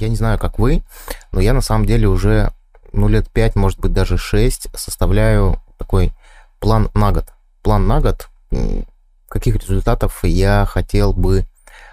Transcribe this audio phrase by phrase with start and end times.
[0.00, 0.82] я не знаю, как вы,
[1.32, 2.52] но я на самом деле уже,
[2.92, 6.12] ну, лет 5, может быть, даже 6 составляю такой
[6.60, 7.32] план на год.
[7.62, 8.28] План на год,
[9.28, 11.46] каких результатов я хотел бы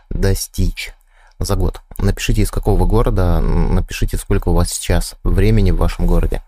[0.10, 0.94] достичь
[1.39, 1.81] за год.
[1.97, 6.42] Напишите, из какого города, напишите, сколько у вас сейчас времени в вашем городе.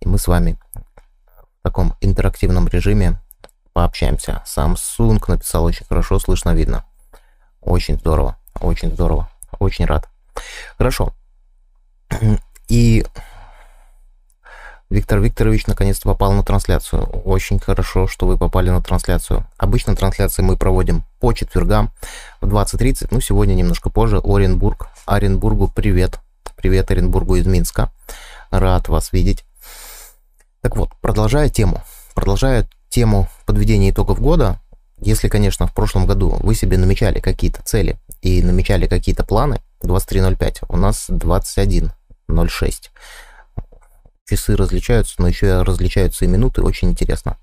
[0.00, 3.20] И мы с вами в таком интерактивном режиме
[3.72, 4.42] пообщаемся.
[4.46, 6.84] Samsung написал очень хорошо, слышно, видно.
[7.60, 9.28] Очень здорово, очень здорово,
[9.58, 10.08] очень рад.
[10.76, 11.14] Хорошо.
[12.68, 13.04] И
[14.90, 17.04] Виктор Викторович наконец-то попал на трансляцию.
[17.24, 19.46] Очень хорошо, что вы попали на трансляцию.
[19.58, 21.92] Обычно трансляции мы проводим по четвергам
[22.40, 24.20] в 20.30, ну сегодня немножко позже.
[24.24, 24.88] Оренбург.
[25.04, 26.18] Оренбургу привет.
[26.56, 27.92] Привет Оренбургу из Минска.
[28.50, 29.44] Рад вас видеть.
[30.62, 31.82] Так вот, продолжая тему.
[32.14, 34.58] Продолжая тему подведения итогов года,
[35.00, 40.64] если, конечно, в прошлом году вы себе намечали какие-то цели и намечали какие-то планы, 23.05,
[40.68, 42.90] у нас 21.06
[44.28, 47.36] часы различаются, но еще различаются и минуты, очень интересно.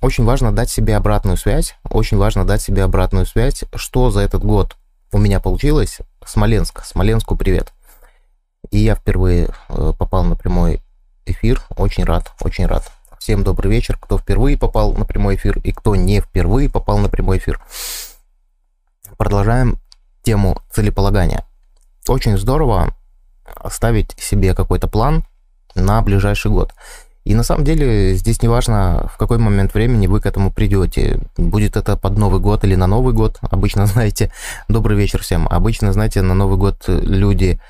[0.00, 4.44] Очень важно дать себе обратную связь, очень важно дать себе обратную связь, что за этот
[4.44, 4.76] год
[5.12, 5.98] у меня получилось.
[6.24, 7.72] Смоленск, Смоленску привет.
[8.70, 10.80] И я впервые э, попал на прямой
[11.26, 12.90] эфир, очень рад, очень рад.
[13.18, 17.08] Всем добрый вечер, кто впервые попал на прямой эфир и кто не впервые попал на
[17.08, 17.60] прямой эфир.
[19.22, 19.78] Продолжаем
[20.24, 21.46] тему целеполагания.
[22.08, 22.92] Очень здорово
[23.70, 25.22] ставить себе какой-то план
[25.76, 26.72] на ближайший год.
[27.22, 31.20] И на самом деле здесь не важно, в какой момент времени вы к этому придете.
[31.36, 33.38] Будет это под Новый год или на Новый год.
[33.42, 34.32] Обычно, знаете,
[34.66, 35.46] добрый вечер всем.
[35.46, 37.60] Обычно, знаете, на Новый год люди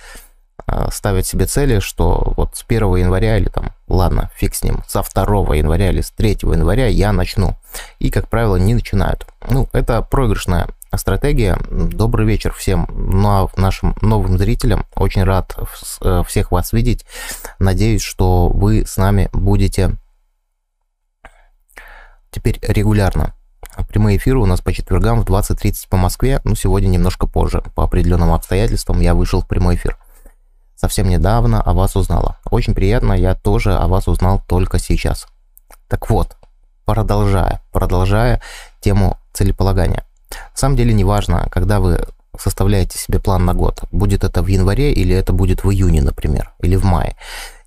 [0.66, 4.82] а, ставят себе цели, что вот с 1 января или там, ладно, фиг с ним,
[4.88, 7.58] со 2 января или с 3 января я начну.
[7.98, 9.26] И, как правило, не начинают.
[9.50, 11.58] Ну, это проигрышная стратегия.
[11.70, 14.86] Добрый вечер всем ну, а нашим новым зрителям.
[14.94, 15.56] Очень рад
[16.00, 17.04] э, всех вас видеть.
[17.58, 19.96] Надеюсь, что вы с нами будете
[22.30, 23.34] теперь регулярно.
[23.88, 26.40] Прямые эфиры у нас по четвергам в 20.30 по Москве.
[26.44, 27.62] Ну, сегодня немножко позже.
[27.74, 29.96] По определенным обстоятельствам я вышел в прямой эфир.
[30.76, 32.38] Совсем недавно о вас узнала.
[32.50, 35.26] Очень приятно, я тоже о вас узнал только сейчас.
[35.88, 36.36] Так вот,
[36.84, 38.42] продолжая, продолжая
[38.80, 40.04] тему целеполагания.
[40.52, 42.06] На самом деле не важно, когда вы
[42.38, 43.82] составляете себе план на год.
[43.92, 47.16] Будет это в январе или это будет в июне, например, или в мае.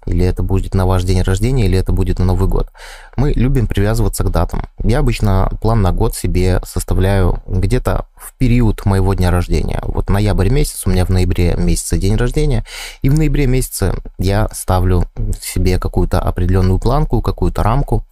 [0.06, 2.72] Или это будет на ваш день рождения, или это будет на Новый год.
[3.18, 4.68] Мы любим привязываться к датам.
[4.84, 9.82] Я обычно план на год себе составляю где-то в период моего дня рождения.
[9.84, 12.66] Вот ноябрь месяц, у меня в ноябре месяце день рождения,
[13.02, 15.06] и в ноябре месяце я ставлю
[15.42, 18.04] себе какую-то определенную планку, какую-то рамку.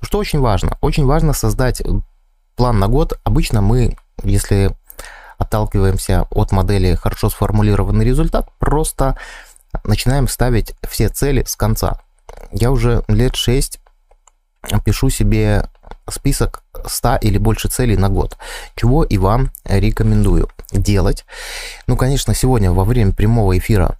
[0.00, 0.78] Что очень важно?
[0.80, 1.82] Очень важно создать
[2.54, 3.18] план на год.
[3.24, 4.74] Обычно мы, если
[5.38, 9.16] отталкиваемся от модели хорошо сформулированный результат, просто
[9.84, 12.00] начинаем ставить все цели с конца.
[12.52, 13.80] Я уже лет 6
[14.84, 15.64] пишу себе
[16.08, 18.36] список 100 или больше целей на год,
[18.76, 21.24] чего и вам рекомендую делать.
[21.86, 23.98] Ну, конечно, сегодня во время прямого эфира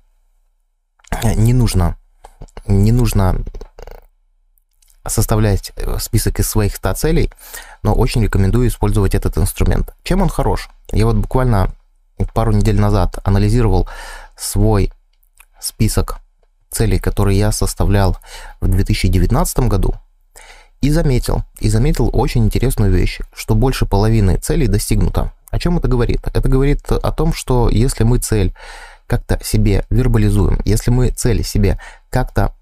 [1.22, 1.96] не нужно,
[2.66, 3.42] не нужно
[5.06, 7.32] составлять э, список из своих 100 целей,
[7.82, 9.94] но очень рекомендую использовать этот инструмент.
[10.02, 10.68] Чем он хорош?
[10.92, 11.72] Я вот буквально
[12.34, 13.88] пару недель назад анализировал
[14.36, 14.92] свой
[15.60, 16.18] список
[16.70, 18.16] целей, которые я составлял
[18.60, 19.94] в 2019 году,
[20.80, 25.32] и заметил, и заметил очень интересную вещь, что больше половины целей достигнуто.
[25.50, 26.20] О чем это говорит?
[26.32, 28.54] Это говорит о том, что если мы цель
[29.06, 31.78] как-то себе вербализуем, если мы цель себе
[32.08, 32.54] как-то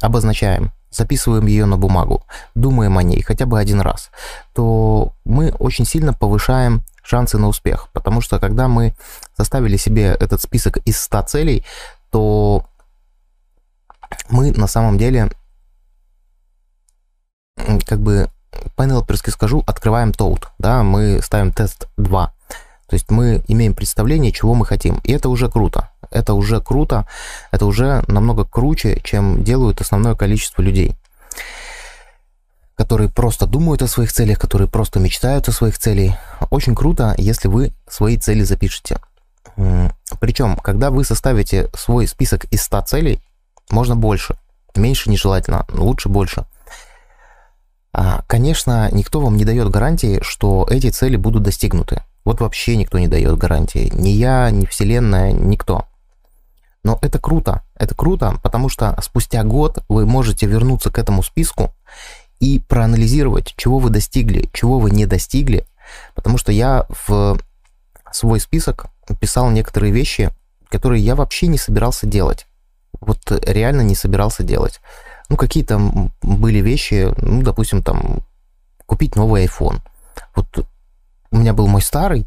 [0.00, 4.10] обозначаем, записываем ее на бумагу, думаем о ней хотя бы один раз,
[4.54, 7.88] то мы очень сильно повышаем шансы на успех.
[7.92, 8.94] Потому что когда мы
[9.36, 11.64] составили себе этот список из 100 целей,
[12.10, 12.64] то
[14.28, 15.30] мы на самом деле,
[17.86, 18.28] как бы
[18.76, 22.32] по-НЛПерски скажу, открываем тоут, да, мы ставим тест 2.
[22.86, 25.00] То есть мы имеем представление, чего мы хотим.
[25.04, 25.91] И это уже круто.
[26.12, 27.06] Это уже круто.
[27.50, 30.96] Это уже намного круче, чем делают основное количество людей
[32.74, 36.14] которые просто думают о своих целях, которые просто мечтают о своих целях.
[36.50, 38.98] Очень круто, если вы свои цели запишете.
[40.20, 43.22] Причем, когда вы составите свой список из 100 целей,
[43.70, 44.36] можно больше.
[44.74, 46.44] Меньше нежелательно, лучше больше.
[47.92, 52.02] А, конечно, никто вам не дает гарантии, что эти цели будут достигнуты.
[52.24, 53.90] Вот вообще никто не дает гарантии.
[53.94, 55.86] Ни я, ни Вселенная, никто.
[56.84, 57.62] Но это круто.
[57.76, 61.74] Это круто, потому что спустя год вы можете вернуться к этому списку
[62.40, 65.64] и проанализировать, чего вы достигли, чего вы не достигли.
[66.14, 67.38] Потому что я в
[68.12, 68.86] свой список
[69.20, 70.30] писал некоторые вещи,
[70.68, 72.46] которые я вообще не собирался делать.
[73.00, 74.80] Вот реально не собирался делать.
[75.28, 78.22] Ну, какие-то были вещи, ну, допустим, там,
[78.86, 79.80] купить новый iPhone.
[80.34, 80.66] Вот
[81.30, 82.26] у меня был мой старый,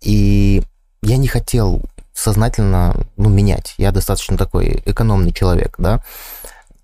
[0.00, 0.62] и
[1.02, 1.82] я не хотел
[2.14, 3.74] сознательно ну, менять.
[3.76, 6.02] Я достаточно такой экономный человек, да.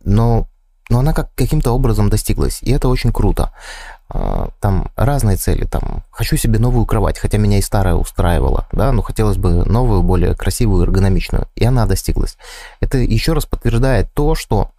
[0.05, 0.49] Но,
[0.89, 3.53] но она как, каким-то образом достиглась, и это очень круто.
[4.09, 8.91] А, там разные цели, там, хочу себе новую кровать, хотя меня и старая устраивала, да,
[8.91, 12.37] но хотелось бы новую, более красивую, эргономичную, и она достиглась.
[12.81, 14.73] Это еще раз подтверждает то, что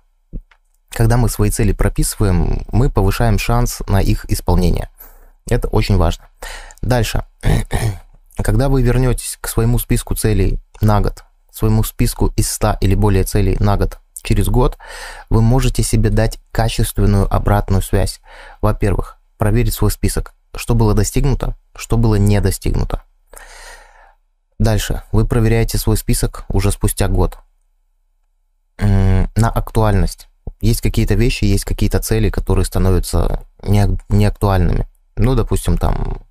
[0.89, 4.89] когда мы свои цели прописываем, мы повышаем шанс на их исполнение.
[5.50, 6.25] Это очень важно.
[6.81, 7.24] Дальше.
[8.43, 13.23] Когда вы вернетесь к своему списку целей на год, своему списку из 100 или более
[13.23, 14.77] целей на год, через год,
[15.29, 18.21] вы можете себе дать качественную обратную связь.
[18.61, 23.03] Во-первых, проверить свой список, что было достигнуто, что было не достигнуто.
[24.59, 27.39] Дальше, вы проверяете свой список уже спустя год
[28.77, 30.27] на актуальность.
[30.59, 34.87] Есть какие-то вещи, есть какие-то цели, которые становятся неактуальными.
[35.15, 36.21] Ну, допустим, там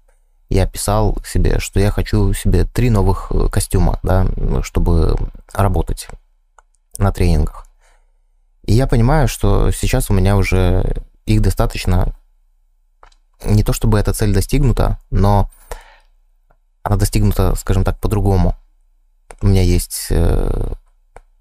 [0.51, 4.27] я писал себе, что я хочу себе три новых э, костюма, да,
[4.63, 5.17] чтобы
[5.55, 6.09] работать
[6.99, 7.67] на тренингах.
[8.65, 12.15] И я понимаю, что сейчас у меня уже их достаточно
[13.45, 15.51] не то чтобы эта цель достигнута, но
[16.83, 18.55] она достигнута, скажем так, по-другому.
[19.41, 20.73] У меня есть э,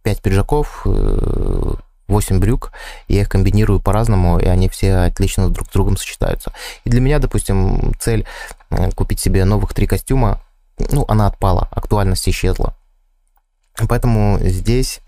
[0.03, 1.73] пять пиджаков, э,
[2.07, 2.71] 8 брюк,
[3.07, 6.51] я их комбинирую по-разному, и они все отлично друг с другом сочетаются.
[6.83, 8.25] И для меня, допустим, цель
[8.95, 10.41] купить себе новых три костюма,
[10.91, 12.75] ну, она отпала, актуальность исчезла.
[13.87, 15.01] Поэтому здесь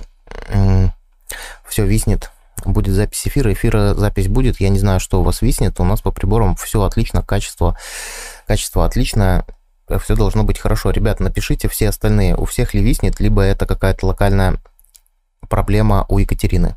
[1.68, 2.32] все виснет
[2.66, 6.02] будет запись эфира, эфира запись будет, я не знаю, что у вас виснет, у нас
[6.02, 7.78] по приборам все отлично, качество,
[8.46, 9.46] качество отличное,
[10.00, 10.92] все должно быть хорошо.
[10.92, 14.58] Ребят, напишите все остальные, у всех ли виснет, либо это какая-то локальная
[15.50, 16.76] проблема у Екатерины.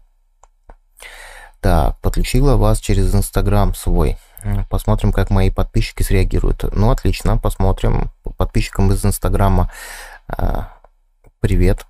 [1.60, 4.18] Так, подключила вас через Инстаграм свой.
[4.68, 6.64] Посмотрим, как мои подписчики среагируют.
[6.74, 8.10] Ну, отлично, посмотрим.
[8.36, 9.70] Подписчикам из Инстаграма
[10.28, 10.62] э,
[11.40, 11.86] привет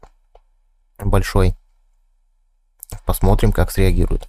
[0.99, 1.55] большой.
[3.05, 4.29] Посмотрим, как среагируют.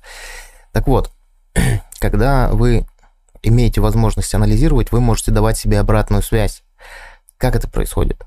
[0.72, 1.12] Так вот,
[2.00, 2.88] когда вы
[3.44, 6.64] имеете возможность анализировать, вы можете давать себе обратную связь.
[7.38, 8.24] Как это происходит?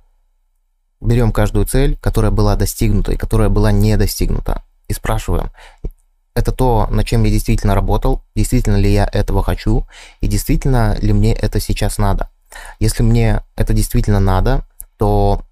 [1.00, 5.50] Берем каждую цель, которая была достигнута и которая была не достигнута, и спрашиваем,
[6.38, 9.86] это то, над чем я действительно работал, действительно ли я этого хочу,
[10.20, 12.30] и действительно ли мне это сейчас надо.
[12.78, 14.64] Если мне это действительно надо,
[14.96, 15.42] то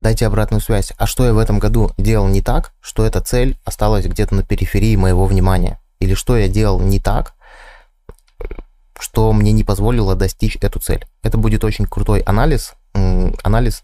[0.00, 0.92] дайте обратную связь.
[0.96, 4.44] А что я в этом году делал не так, что эта цель осталась где-то на
[4.44, 5.80] периферии моего внимания?
[5.98, 7.34] Или что я делал не так,
[8.96, 11.04] что мне не позволило достичь эту цель?
[11.22, 13.82] Это будет очень крутой анализ, анализ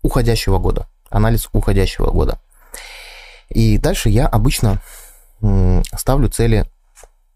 [0.00, 0.88] уходящего года.
[1.10, 2.40] Анализ уходящего года.
[3.48, 4.80] И дальше я обычно
[5.94, 6.66] ставлю цели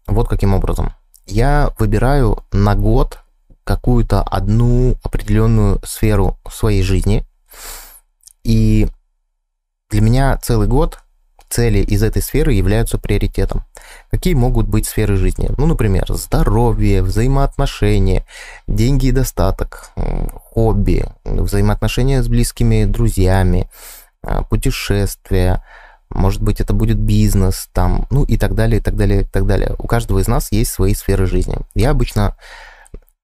[0.07, 0.93] вот каким образом.
[1.25, 3.19] Я выбираю на год
[3.63, 7.25] какую-то одну определенную сферу своей жизни,
[8.43, 8.87] и
[9.89, 10.99] для меня целый год
[11.51, 13.65] цели из этой сферы являются приоритетом.
[14.09, 15.49] Какие могут быть сферы жизни?
[15.57, 18.25] Ну, например, здоровье, взаимоотношения,
[18.67, 19.91] деньги и достаток,
[20.35, 23.69] хобби, взаимоотношения с близкими друзьями,
[24.23, 25.63] а, путешествия,
[26.13, 29.45] может быть, это будет бизнес, там, ну и так далее, и так далее, и так
[29.45, 29.75] далее.
[29.77, 31.57] У каждого из нас есть свои сферы жизни.
[31.75, 32.35] Я обычно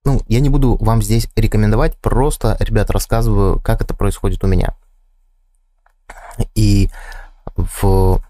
[0.07, 4.73] ну, я не буду вам здесь рекомендовать, просто, ребят, рассказываю, как это происходит у меня.
[6.55, 6.89] И
[7.57, 8.21] в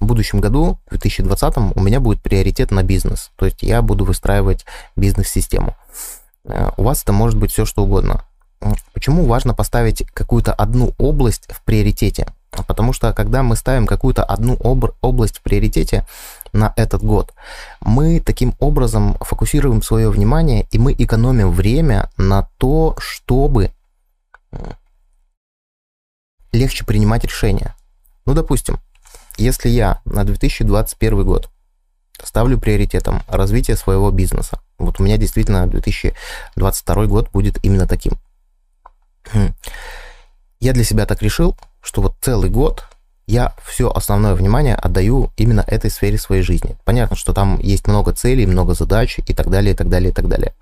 [0.00, 3.30] будущем году, в 2020, у меня будет приоритет на бизнес.
[3.36, 5.74] То есть я буду выстраивать бизнес-систему.
[6.44, 8.24] Э, у вас это может быть все, что угодно.
[8.92, 12.26] Почему важно поставить какую-то одну область в приоритете?
[12.62, 16.06] Потому что когда мы ставим какую-то одну об- область в приоритете
[16.52, 17.34] на этот год,
[17.80, 23.72] мы таким образом фокусируем свое внимание и мы экономим время на то, чтобы
[26.52, 27.74] легче принимать решения.
[28.26, 28.78] Ну, допустим,
[29.36, 31.50] если я на 2021 год
[32.22, 38.12] ставлю приоритетом развитие своего бизнеса, вот у меня действительно 2022 год будет именно таким.
[39.32, 39.52] Хм.
[40.60, 42.84] Я для себя так решил, что вот целый год
[43.26, 46.76] я все основное внимание отдаю именно этой сфере своей жизни.
[46.84, 50.12] Понятно, что там есть много целей, много задач и так далее, и так далее, и
[50.12, 50.54] так далее.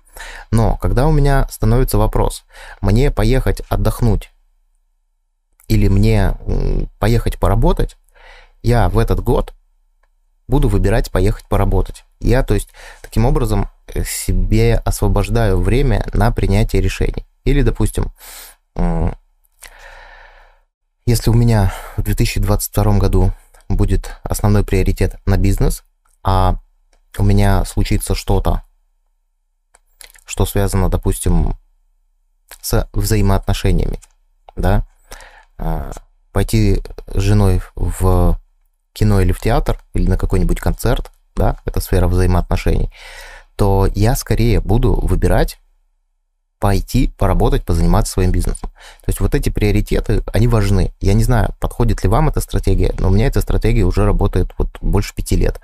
[0.51, 2.43] Но когда у меня становится вопрос,
[2.81, 4.31] мне поехать отдохнуть
[5.67, 6.35] или мне
[6.99, 7.97] поехать поработать,
[8.61, 9.53] я в этот год
[10.47, 12.03] буду выбирать поехать поработать.
[12.19, 12.69] Я, то есть,
[13.01, 17.25] таким образом э, себе освобождаю время на принятие решений.
[17.43, 18.11] Или, допустим,
[21.05, 23.31] если у меня в 2022 году
[23.69, 25.83] будет основной приоритет на бизнес,
[26.23, 26.59] а
[27.17, 28.63] у меня случится что-то,
[30.25, 31.57] что связано, допустим,
[32.61, 33.99] с взаимоотношениями,
[34.55, 34.87] да,
[35.57, 35.91] а,
[36.31, 38.39] пойти с женой в
[38.93, 42.91] кино или в театр, или на какой-нибудь концерт, да, это сфера взаимоотношений,
[43.55, 45.59] то я скорее буду выбирать
[46.63, 48.69] пойти, поработать, позаниматься своим бизнесом.
[48.69, 50.93] То есть вот эти приоритеты, они важны.
[51.01, 54.53] Я не знаю, подходит ли вам эта стратегия, но у меня эта стратегия уже работает
[54.57, 55.59] вот больше пяти лет.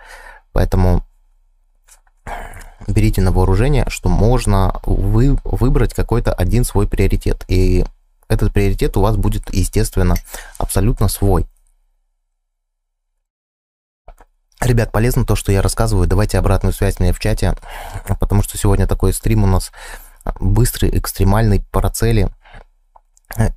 [0.52, 1.06] Поэтому
[2.86, 7.46] берите на вооружение, что можно вы, выбрать какой-то один свой приоритет.
[7.48, 7.86] И
[8.28, 10.16] этот приоритет у вас будет, естественно,
[10.58, 11.46] абсолютно свой.
[14.60, 16.10] Ребят, полезно то, что я рассказываю.
[16.10, 17.56] Давайте обратную связь мне в чате,
[18.20, 19.72] потому что сегодня такой стрим у нас
[20.40, 22.30] быстрый, экстремальный, парацели.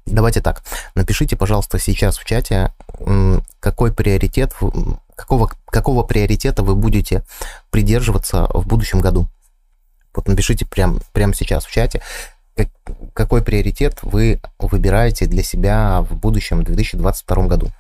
[0.05, 0.63] Давайте так,
[0.95, 2.73] напишите, пожалуйста, сейчас в чате,
[3.61, 4.55] какой приоритет,
[5.15, 7.25] какого, какого приоритета вы будете
[7.71, 9.29] придерживаться в будущем году.
[10.15, 12.03] Вот напишите прямо прям сейчас в чате,
[13.15, 17.71] какой приоритет вы выбираете для себя в будущем 2022 году.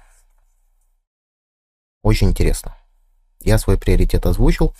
[2.02, 2.74] Очень интересно.
[3.40, 4.74] Я свой приоритет озвучил.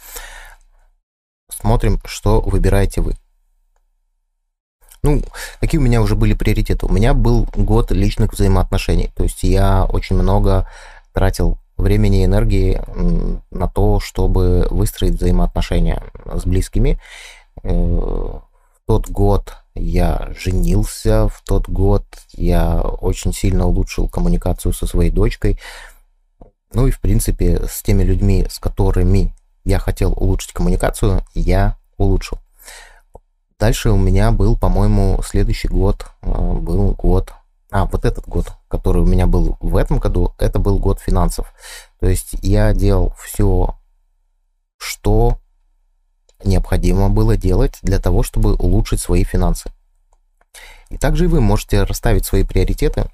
[1.50, 3.16] Смотрим, что выбираете вы.
[5.04, 5.20] Ну,
[5.60, 6.86] какие у меня уже были приоритеты?
[6.86, 9.10] У меня был год личных взаимоотношений.
[9.16, 10.68] То есть я очень много
[11.12, 12.80] тратил времени и энергии
[13.50, 17.00] на то, чтобы выстроить взаимоотношения с близкими.
[17.64, 18.42] Э, в
[18.86, 25.58] тот год я женился, в тот год я очень сильно улучшил коммуникацию со своей дочкой.
[26.72, 32.38] Ну и, в принципе, с теми людьми, с которыми я хотел улучшить коммуникацию, я улучшил.
[33.62, 37.32] Дальше у меня был, по-моему, следующий год, э, был год,
[37.70, 41.54] а, вот этот год, который у меня был в этом году, это был год финансов.
[42.00, 43.76] То есть я делал все,
[44.78, 45.38] что
[46.42, 49.70] необходимо было делать для того, чтобы улучшить свои финансы.
[50.90, 53.04] И также вы можете расставить свои приоритеты.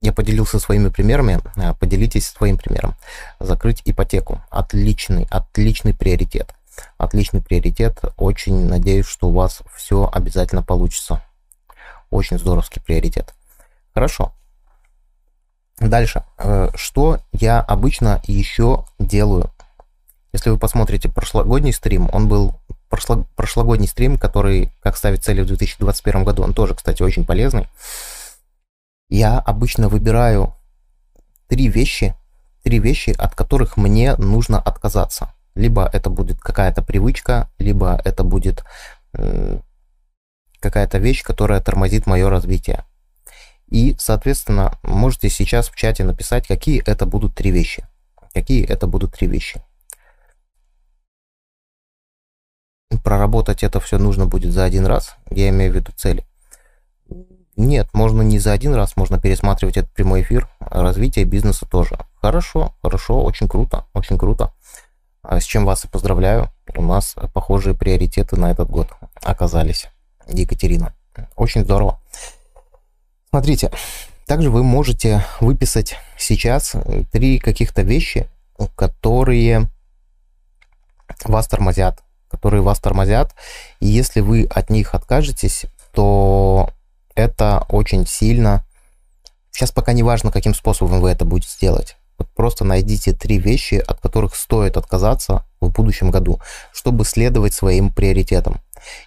[0.00, 2.94] Я поделился своими примерами, а, поделитесь своим примером.
[3.38, 4.40] Закрыть ипотеку.
[4.48, 6.54] Отличный, отличный приоритет.
[6.98, 8.00] Отличный приоритет.
[8.16, 11.22] Очень надеюсь, что у вас все обязательно получится.
[12.10, 13.34] Очень здоровский приоритет.
[13.94, 14.32] Хорошо.
[15.78, 16.24] Дальше.
[16.38, 19.50] Э, что я обычно еще делаю
[20.32, 22.54] если вы посмотрите прошлогодний стрим, он был
[22.88, 27.66] прошло, прошлогодний стрим, который как ставить цели в 2021 году, он тоже, кстати, очень полезный.
[29.08, 30.54] Я обычно выбираю
[31.48, 32.14] три вещи,
[32.62, 35.34] три вещи, от которых мне нужно отказаться.
[35.54, 38.64] Либо это будет какая-то привычка, либо это будет
[40.60, 42.84] какая-то вещь, которая тормозит мое развитие.
[43.66, 47.86] И, соответственно, можете сейчас в чате написать, какие это будут три вещи.
[48.32, 49.62] Какие это будут три вещи.
[53.02, 56.24] проработать это все нужно будет за один раз, я имею в виду цели.
[57.56, 61.98] Нет, можно не за один раз, можно пересматривать этот прямой эфир, развитие бизнеса тоже.
[62.22, 64.52] Хорошо, хорошо, очень круто, очень круто.
[65.22, 68.88] А с чем вас и поздравляю, у нас похожие приоритеты на этот год
[69.22, 69.88] оказались.
[70.26, 70.94] Екатерина,
[71.36, 72.00] очень здорово.
[73.28, 73.70] Смотрите,
[74.26, 76.74] также вы можете выписать сейчас
[77.12, 78.28] три каких-то вещи,
[78.76, 79.68] которые
[81.24, 83.34] вас тормозят, которые вас тормозят.
[83.80, 86.70] И если вы от них откажетесь, то
[87.14, 88.64] это очень сильно...
[89.50, 91.96] Сейчас пока не важно, каким способом вы это будете делать.
[92.20, 96.38] Вот просто найдите три вещи, от которых стоит отказаться в будущем году,
[96.70, 98.60] чтобы следовать своим приоритетам.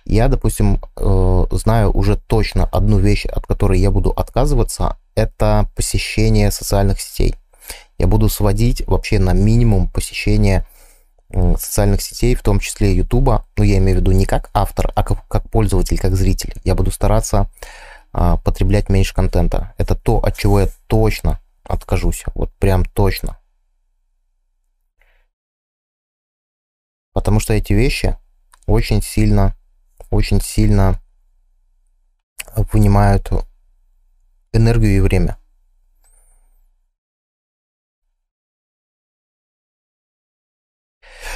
[0.04, 6.50] Я, допустим, э, знаю уже точно одну вещь, от которой я буду отказываться, это посещение
[6.50, 7.36] социальных сетей.
[8.00, 10.66] Я буду сводить вообще на минимум посещение
[11.32, 15.04] социальных сетей, в том числе Ютуба, ну, я имею в виду не как автор, а
[15.04, 16.54] как, как пользователь, как зритель.
[16.64, 17.48] Я буду стараться
[18.12, 19.74] а, потреблять меньше контента.
[19.78, 22.24] Это то, от чего я точно откажусь.
[22.36, 23.40] Вот прям точно.
[27.14, 28.18] Потому что эти вещи
[28.66, 29.56] очень сильно,
[30.10, 31.00] очень сильно
[32.72, 33.30] вынимают
[34.52, 35.38] энергию и время.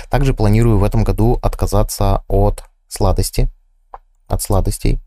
[0.09, 3.49] Также планирую в этом году отказаться от сладости,
[4.27, 4.99] от сладостей.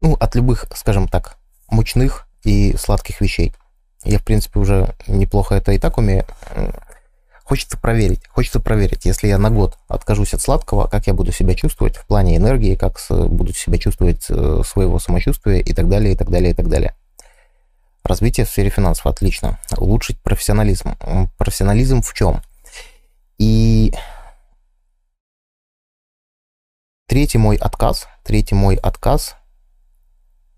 [0.00, 1.38] Ну, от любых, скажем так,
[1.70, 3.54] мучных и сладких вещей.
[4.04, 6.24] Я, в принципе, уже неплохо это и так умею.
[7.44, 11.54] хочется проверить, хочется проверить, если я на год откажусь от сладкого, как я буду себя
[11.54, 16.16] чувствовать в плане энергии, как буду себя чувствовать э, своего самочувствия и так далее, и
[16.16, 16.94] так далее, и так далее.
[18.04, 19.58] Развитие в сфере финансов, отлично.
[19.76, 20.96] Улучшить профессионализм.
[21.36, 22.42] Профессионализм в чем?
[23.38, 23.92] И
[27.06, 29.36] третий мой отказ, третий мой отказ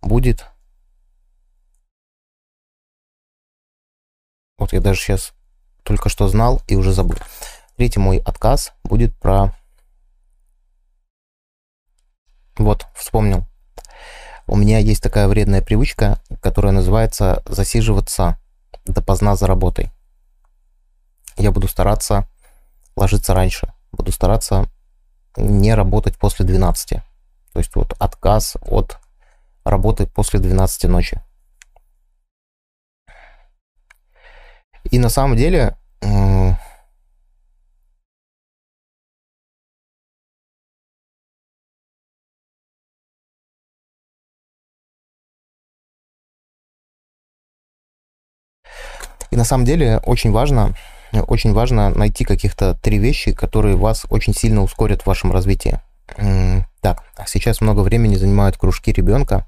[0.02, 0.46] будет...
[4.60, 5.32] Вот я даже сейчас
[5.84, 7.16] только что знал и уже забыл.
[7.76, 9.54] Третий мой отказ будет про...
[12.58, 13.46] Вот, вспомнил.
[14.46, 18.38] У меня есть такая вредная привычка, которая называется засиживаться
[18.84, 19.90] допоздна за работой.
[21.38, 22.28] Я буду стараться
[22.96, 23.72] ложиться раньше.
[23.92, 24.66] Буду стараться
[25.36, 26.88] не работать после 12.
[26.90, 28.98] То есть вот отказ от
[29.64, 31.22] работы после 12 ночи.
[34.90, 35.76] И на самом деле
[49.30, 50.74] И на самом деле очень важно,
[51.12, 55.78] очень важно найти каких-то три вещи, которые вас очень сильно ускорят в вашем развитии.
[56.80, 59.46] Так, сейчас много времени занимают кружки ребенка,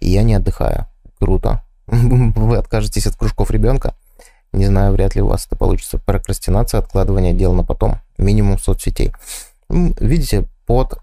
[0.00, 0.86] и я не отдыхаю.
[1.18, 1.62] Круто.
[1.86, 3.94] Вы откажетесь от кружков ребенка?
[4.52, 5.98] Не знаю, вряд ли у вас это получится.
[5.98, 8.00] Прокрастинация, откладывание дел на потом.
[8.18, 9.12] Минимум соцсетей.
[9.68, 10.98] Видите, под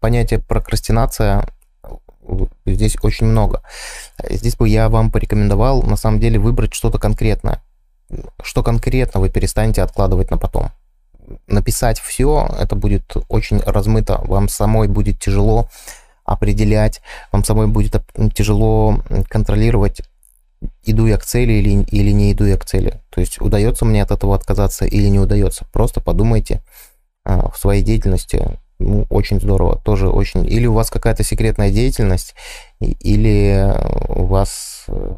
[0.00, 1.46] понятие прокрастинация
[2.66, 3.62] здесь очень много.
[4.28, 7.62] Здесь бы я вам порекомендовал, на самом деле, выбрать что-то конкретное.
[8.42, 10.70] Что конкретно вы перестанете откладывать на потом.
[11.46, 14.20] Написать все, это будет очень размыто.
[14.24, 15.68] Вам самой будет тяжело
[16.24, 17.00] определять,
[17.32, 18.02] вам самой будет
[18.34, 20.02] тяжело контролировать
[20.82, 23.00] иду я к цели или, или не иду я к цели.
[23.10, 25.66] То есть удается мне от этого отказаться или не удается.
[25.72, 26.62] Просто подумайте
[27.24, 28.58] а, в своей деятельности.
[28.78, 29.76] Ну, очень здорово.
[29.76, 30.46] Тоже очень...
[30.46, 32.34] Или у вас какая-то секретная деятельность,
[32.80, 33.74] или
[34.08, 34.84] у вас...
[34.88, 35.16] Э,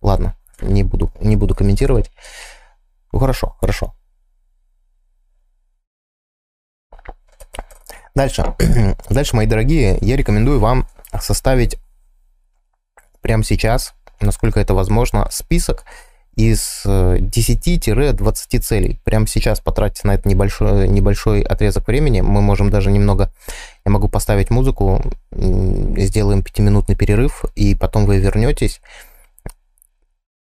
[0.00, 2.10] ладно, не буду, не буду комментировать.
[3.12, 3.94] Ну, хорошо, хорошо.
[8.14, 8.54] Дальше.
[9.10, 10.86] Дальше, мои дорогие, я рекомендую вам
[11.20, 11.76] составить
[13.20, 15.84] прямо сейчас насколько это возможно, список
[16.36, 19.00] из 10-20 э, целей.
[19.04, 22.20] Прямо сейчас потратьте на это небольшой, небольшой отрезок времени.
[22.20, 23.32] Мы можем даже немного...
[23.84, 28.80] Я могу поставить музыку, сделаем пятиминутный перерыв, и потом вы вернетесь.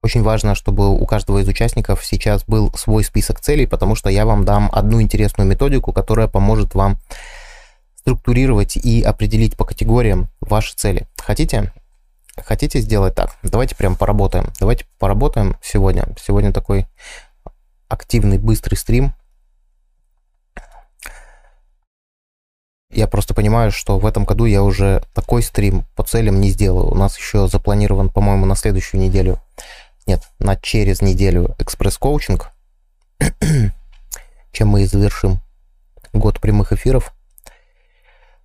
[0.03, 4.27] Очень важно, чтобы у каждого из участников сейчас был свой список целей, потому что я
[4.27, 6.99] вам дам одну интересную методику, которая поможет вам
[7.97, 11.07] структурировать и определить по категориям ваши цели.
[11.17, 11.73] Хотите?
[12.37, 13.37] Хотите сделать так?
[13.42, 14.53] Давайте прям поработаем.
[14.59, 16.07] Давайте поработаем сегодня.
[16.18, 16.87] Сегодня такой
[17.88, 19.14] активный, быстрый стрим.
[22.90, 26.90] Я просто понимаю, что в этом году я уже такой стрим по целям не сделаю.
[26.90, 29.40] У нас еще запланирован, по-моему, на следующую неделю.
[30.07, 32.51] Нет, на через неделю экспресс-коучинг,
[34.53, 35.40] чем мы и завершим
[36.12, 37.14] год прямых эфиров.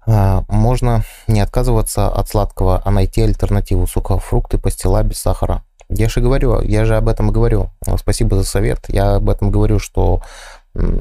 [0.07, 3.87] А, можно не отказываться от сладкого, а найти альтернативу.
[3.87, 5.63] Сухофрукты, пастила без сахара.
[5.89, 7.71] Я же говорю, я же об этом говорю.
[7.97, 8.85] Спасибо за совет.
[8.87, 10.21] Я об этом говорю, что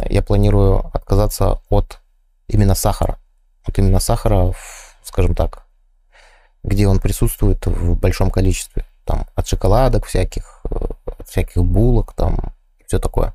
[0.08, 2.00] я планирую отказаться от
[2.48, 3.18] именно сахара.
[3.66, 4.52] Вот именно сахара,
[5.04, 5.66] скажем так,
[6.64, 8.84] где он присутствует в большом количестве.
[9.04, 10.76] Там от шоколадок всяких, э,
[11.18, 12.38] от всяких булок, там
[12.86, 13.34] все такое.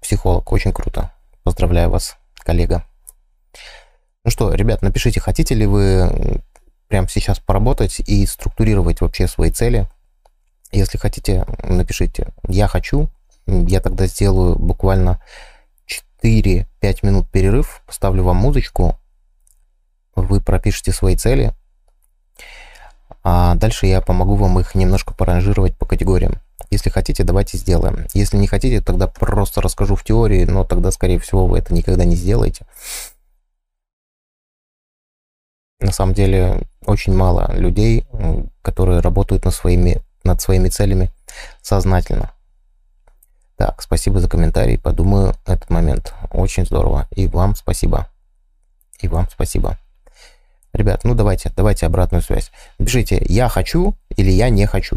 [0.00, 1.10] Психолог, очень круто.
[1.42, 2.84] Поздравляю вас, коллега.
[4.24, 6.40] Ну что, ребят, напишите, хотите ли вы
[6.88, 9.86] прямо сейчас поработать и структурировать вообще свои цели.
[10.72, 13.10] Если хотите, напишите «я хочу».
[13.46, 15.20] Я тогда сделаю буквально
[16.22, 16.66] 4-5
[17.02, 18.98] минут перерыв, поставлю вам музычку,
[20.16, 21.52] вы пропишите свои цели,
[23.22, 26.40] а дальше я помогу вам их немножко поранжировать по категориям.
[26.70, 28.06] Если хотите, давайте сделаем.
[28.14, 32.06] Если не хотите, тогда просто расскажу в теории, но тогда, скорее всего, вы это никогда
[32.06, 32.64] не сделаете
[35.80, 38.06] на самом деле очень мало людей,
[38.62, 41.10] которые работают над своими, над своими целями
[41.62, 42.32] сознательно.
[43.56, 46.12] Так, спасибо за комментарий, подумаю этот момент.
[46.32, 47.06] Очень здорово.
[47.14, 48.08] И вам спасибо.
[49.00, 49.78] И вам спасибо.
[50.72, 52.50] Ребят, ну давайте, давайте обратную связь.
[52.78, 54.96] Пишите «я хочу» или «я не хочу».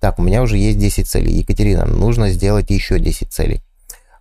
[0.00, 1.32] Так, у меня уже есть 10 целей.
[1.34, 3.62] Екатерина, нужно сделать еще 10 целей.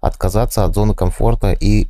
[0.02, 1.88] Отказаться от зоны комфорта и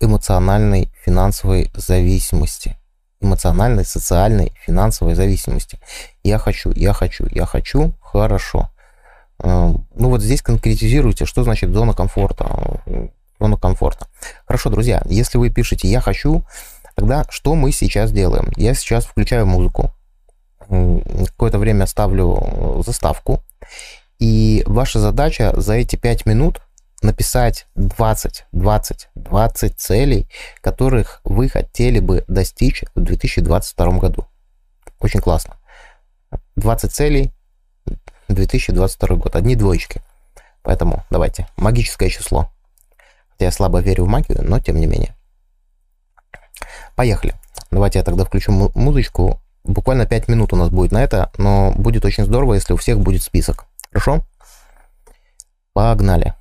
[0.00, 2.76] эмоциональной финансовой зависимости.
[3.20, 5.78] Эмоциональной, социальной, финансовой зависимости.
[6.22, 7.94] Я хочу, я хочу, я хочу.
[8.02, 8.70] Хорошо.
[9.38, 12.80] Э, ну вот здесь конкретизируйте, что значит зона комфорта.
[13.40, 14.06] Зона комфорта.
[14.46, 16.44] Хорошо, друзья, если вы пишете «я хочу»,
[16.94, 18.50] тогда что мы сейчас делаем?
[18.56, 19.92] Я сейчас включаю музыку,
[20.68, 23.42] какое-то время ставлю заставку,
[24.18, 26.62] и ваша задача за эти 5 минут
[27.02, 30.28] написать 20, 20, 20 целей,
[30.60, 34.26] которых вы хотели бы достичь в 2022 году.
[35.00, 35.56] Очень классно.
[36.56, 37.32] 20 целей
[38.28, 39.36] 2022 год.
[39.36, 40.02] Одни двоечки.
[40.62, 41.48] Поэтому давайте.
[41.56, 42.50] Магическое число.
[43.38, 45.14] Я слабо верю в магию, но тем не менее.
[46.94, 47.34] Поехали.
[47.70, 49.40] Давайте я тогда включу музычку.
[49.64, 53.00] Буквально 5 минут у нас будет на это, но будет очень здорово, если у всех
[53.00, 53.66] будет список.
[53.90, 54.22] Хорошо?
[55.72, 56.34] Погнали.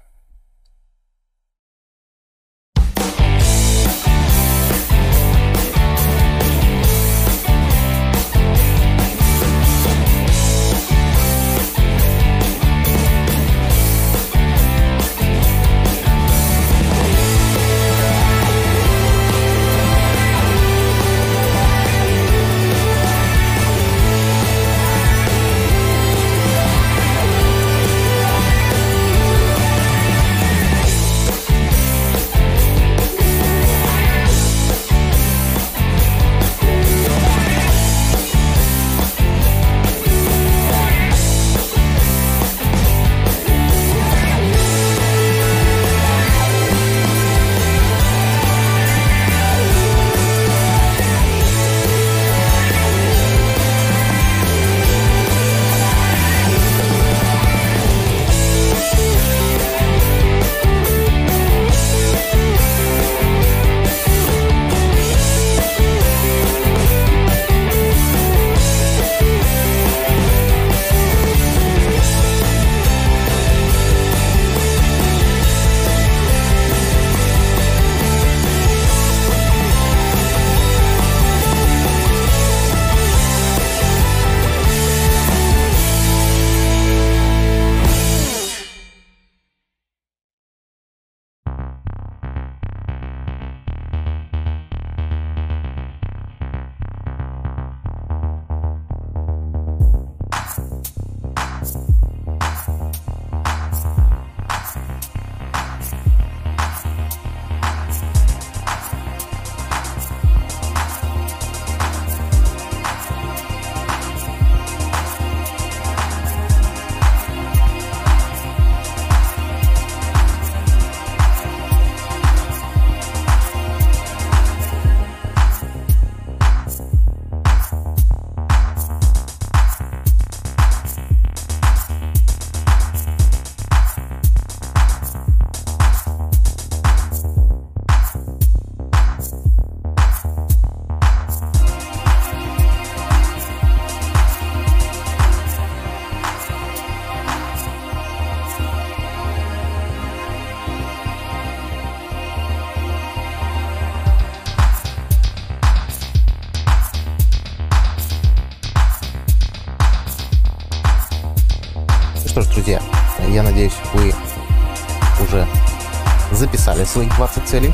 [166.86, 167.74] Записали свои 20 целей.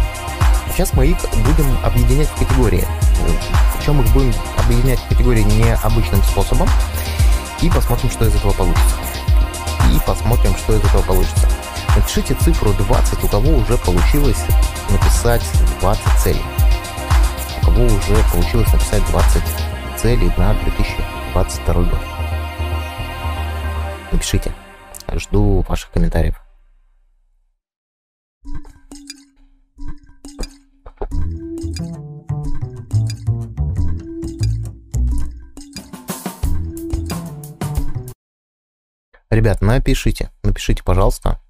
[0.72, 2.88] Сейчас мы их будем объединять в категории.
[3.78, 6.68] Причем их будем объединять в категории необычным способом.
[7.62, 8.96] И посмотрим, что из этого получится.
[9.94, 11.48] И посмотрим, что из этого получится.
[11.96, 14.44] Напишите цифру 20, у кого уже получилось
[14.90, 15.44] написать
[15.82, 16.44] 20 целей.
[17.62, 19.44] У кого уже получилось написать 20
[19.98, 22.00] целей на 2022 год.
[24.12, 24.54] Напишите.
[25.14, 26.42] Жду ваших комментариев.
[39.42, 41.42] Ребят, напишите, напишите, пожалуйста.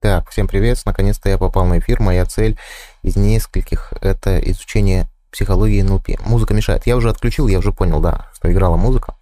[0.00, 2.02] Так, всем привет, наконец-то я попал на эфир.
[2.02, 2.58] Моя цель
[3.04, 6.18] из нескольких– это изучение психологии НЛП.
[6.26, 6.88] Музыка мешает.
[6.88, 9.14] Я уже отключил, я уже понял, да, что играла музыка.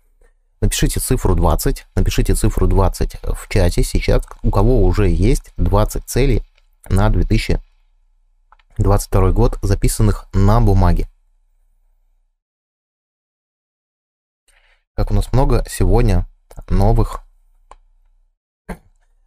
[0.63, 6.43] Напишите цифру 20, напишите цифру 20 в чате сейчас, у кого уже есть 20 целей
[6.89, 11.07] на 2022 год, записанных на бумаге.
[14.95, 16.27] Как у нас много сегодня
[16.69, 17.21] новых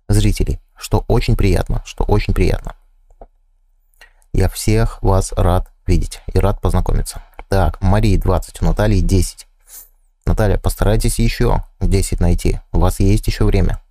[0.08, 2.76] зрителей, что очень приятно, что очень приятно.
[4.32, 7.22] Я всех вас рад видеть и рад познакомиться.
[7.50, 9.46] Так, Марии 20, у Натальи 10.
[10.26, 12.62] Наталья, постарайтесь еще 10 найти.
[12.72, 13.82] У вас есть еще время.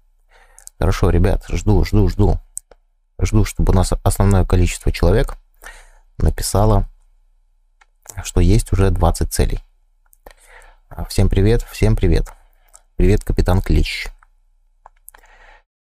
[0.78, 2.40] Хорошо, ребят, жду, жду, жду.
[3.20, 5.36] Жду, чтобы у нас основное количество человек
[6.16, 6.88] написало,
[8.22, 9.60] что есть уже 20 целей.
[11.04, 12.32] Всем привет, всем привет.
[12.96, 14.08] Привет, капитан Клич.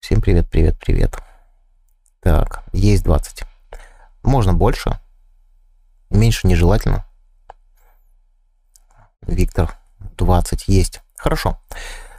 [0.00, 1.18] Всем привет, привет, привет.
[2.20, 3.42] Так, есть 20.
[4.22, 5.00] Можно больше.
[6.10, 7.04] Меньше нежелательно.
[9.22, 9.76] Виктор,
[10.16, 11.00] 20 есть.
[11.16, 11.58] Хорошо.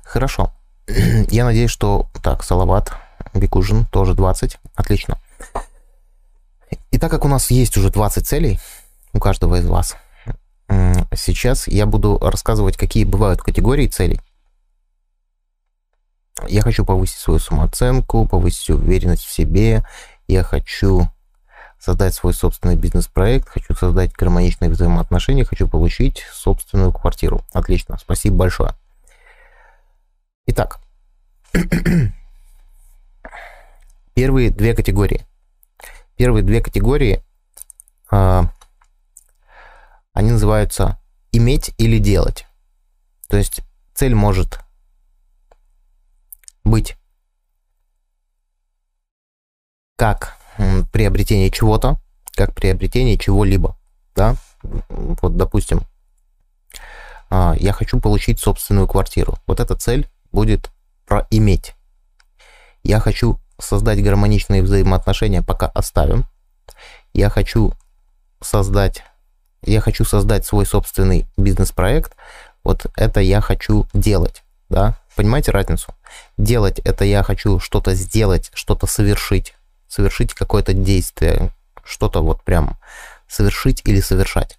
[0.03, 0.51] Хорошо.
[0.87, 2.09] Я надеюсь, что...
[2.21, 2.91] Так, Салават,
[3.33, 4.57] Бекужин, тоже 20.
[4.75, 5.17] Отлично.
[6.91, 8.59] И так как у нас есть уже 20 целей,
[9.13, 9.95] у каждого из вас,
[11.15, 14.19] сейчас я буду рассказывать, какие бывают категории целей.
[16.47, 19.83] Я хочу повысить свою самооценку, повысить уверенность в себе.
[20.27, 21.07] Я хочу
[21.79, 27.43] создать свой собственный бизнес-проект, хочу создать гармоничные взаимоотношения, хочу получить собственную квартиру.
[27.53, 28.75] Отлично, спасибо большое.
[30.45, 30.79] Итак,
[34.13, 35.25] первые две категории.
[36.17, 37.23] Первые две категории,
[38.11, 38.43] э,
[40.13, 40.99] они называются
[41.31, 42.45] иметь или делать.
[43.27, 43.61] То есть
[43.93, 44.59] цель может
[46.63, 46.97] быть
[49.95, 50.37] как
[50.91, 51.99] приобретение чего-то,
[52.35, 53.77] как приобретение чего-либо.
[54.15, 54.35] Да?
[54.61, 55.81] Вот, допустим,
[57.29, 59.37] а, я хочу получить собственную квартиру.
[59.47, 60.69] Вот эта цель будет
[61.05, 61.75] про иметь.
[62.83, 66.25] Я хочу создать гармоничные взаимоотношения, пока оставим.
[67.13, 67.73] Я хочу
[68.41, 69.03] создать,
[69.63, 72.15] я хочу создать свой собственный бизнес-проект.
[72.63, 74.99] Вот это я хочу делать, да?
[75.15, 75.93] Понимаете разницу?
[76.37, 79.55] Делать это я хочу что-то сделать, что-то совершить
[79.91, 81.51] совершить какое-то действие,
[81.83, 82.79] что-то вот прям
[83.27, 84.57] совершить или совершать.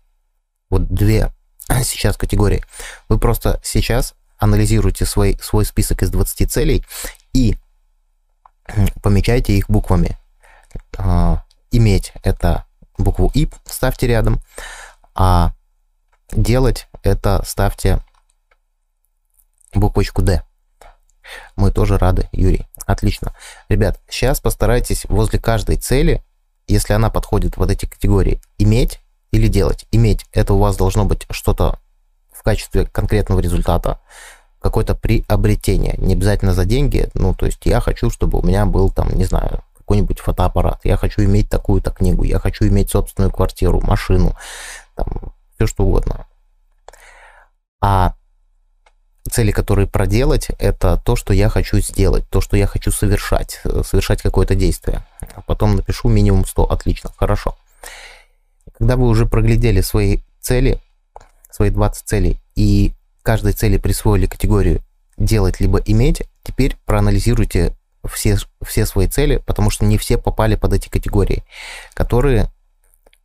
[0.68, 1.32] Вот две
[1.84, 2.62] сейчас категории.
[3.08, 6.84] Вы просто сейчас анализируете свой, свой список из 20 целей
[7.32, 7.56] и
[9.02, 10.18] помечайте их буквами.
[10.98, 12.66] А, иметь это
[12.98, 14.40] букву И ставьте рядом,
[15.14, 15.52] а
[16.30, 18.00] делать это ставьте
[19.74, 20.42] буквочку D.
[21.56, 22.66] Мы тоже рады, Юрий.
[22.86, 23.34] Отлично.
[23.68, 26.22] Ребят, сейчас постарайтесь возле каждой цели,
[26.66, 29.86] если она подходит вот эти категории, иметь или делать.
[29.92, 31.78] Иметь– это у вас должно быть что-то
[32.32, 34.00] в качестве конкретного результата,
[34.60, 35.94] какое-то приобретение.
[35.98, 37.08] Не обязательно за деньги.
[37.14, 40.80] Ну, то есть я хочу, чтобы у меня был там, не знаю, какой-нибудь фотоаппарат.
[40.84, 42.24] Я хочу иметь такую-то книгу.
[42.24, 44.36] Я хочу иметь собственную квартиру, машину,
[44.94, 46.26] там, все что угодно.
[47.80, 48.14] А
[49.30, 53.82] цели, которые проделать, это то, что я хочу сделать, то, что я хочу совершать, э,
[53.84, 55.04] совершать какое-то действие.
[55.34, 57.56] А потом напишу минимум 100, отлично, хорошо.
[58.78, 60.80] Когда вы уже проглядели свои цели,
[61.50, 64.82] свои 20 целей, и каждой цели присвоили категорию
[65.16, 67.76] делать либо иметь, теперь проанализируйте
[68.10, 71.44] все, все свои цели, потому что не все попали под эти категории,
[71.94, 72.50] которые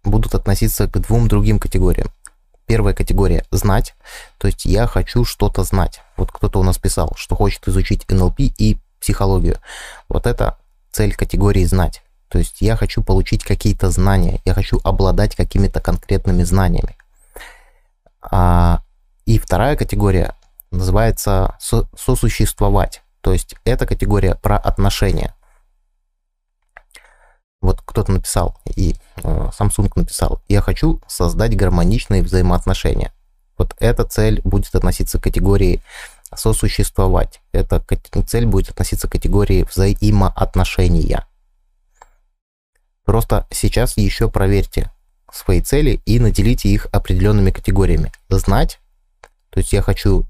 [0.09, 2.09] будут относиться к двум другим категориям.
[2.65, 3.95] Первая категория– знать,
[4.37, 6.01] то есть я хочу что-то знать.
[6.17, 9.57] Вот кто-то у нас писал, что хочет изучить НЛП и психологию.
[10.09, 10.57] Вот это
[10.91, 12.01] цель категории знать.
[12.29, 16.97] То есть я хочу получить какие-то знания, я хочу обладать какими-то конкретными знаниями.
[18.21, 18.81] А,
[19.25, 20.35] и вторая категория
[20.71, 21.57] называется
[21.95, 23.01] сосуществовать.
[23.21, 25.33] То есть это категория про отношения.
[27.61, 33.11] Вот кто-то написал, и э, Samsung написал, я хочу создать гармоничные взаимоотношения.
[33.57, 35.81] Вот эта цель будет относиться к категории
[36.35, 37.41] сосуществовать.
[37.51, 37.83] Эта
[38.27, 41.25] цель будет относиться к категории взаимоотношения.
[43.05, 44.91] Просто сейчас еще проверьте
[45.31, 48.11] свои цели и наделите их определенными категориями.
[48.29, 48.79] Знать,
[49.49, 50.25] то есть я хочу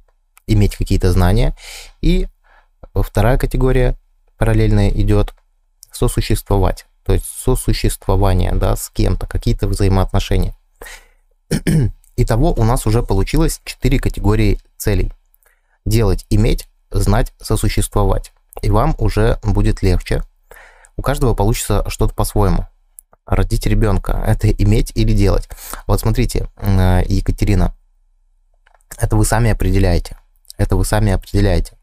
[0.46, 1.58] иметь какие-то знания.
[2.02, 2.28] И
[2.94, 3.98] вторая категория
[4.38, 5.34] параллельная идет
[5.92, 10.58] сосуществовать то есть сосуществование, да, с кем-то, какие-то взаимоотношения.
[12.18, 15.14] Итого у нас уже получилось 4 категории целей.
[15.86, 18.34] Делать, иметь, знать, сосуществовать.
[18.62, 20.22] И вам уже будет легче.
[20.98, 22.68] У каждого получится что-то по-своему.
[23.26, 25.48] Родить ребенка– это иметь или делать.
[25.86, 27.74] Вот смотрите, э, Екатерина,
[28.98, 30.18] это вы сами определяете.
[30.58, 31.78] Это вы сами определяете.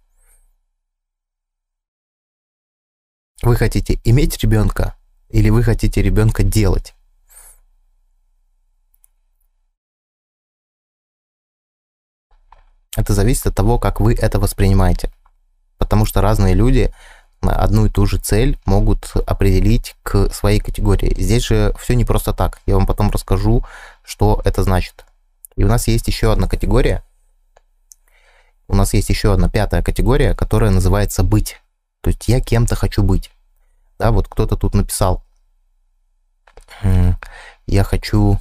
[3.40, 4.94] Вы хотите иметь ребенка
[5.28, 6.94] или вы хотите ребенка делать?
[12.96, 15.10] Это зависит от того, как вы это воспринимаете.
[15.78, 16.94] Потому что разные люди
[17.40, 21.14] одну и ту же цель могут определить к своей категории.
[21.20, 22.60] Здесь же все не просто так.
[22.66, 23.64] Я вам потом расскажу,
[24.02, 25.04] что это значит.
[25.56, 27.04] И у нас есть еще одна категория.
[28.66, 31.60] у нас есть еще одна пятая категория, которая называется «быть».
[32.00, 33.30] То есть я кем-то хочу быть.
[34.04, 35.24] Да, вот кто-то тут написал,
[37.66, 38.38] я хочу,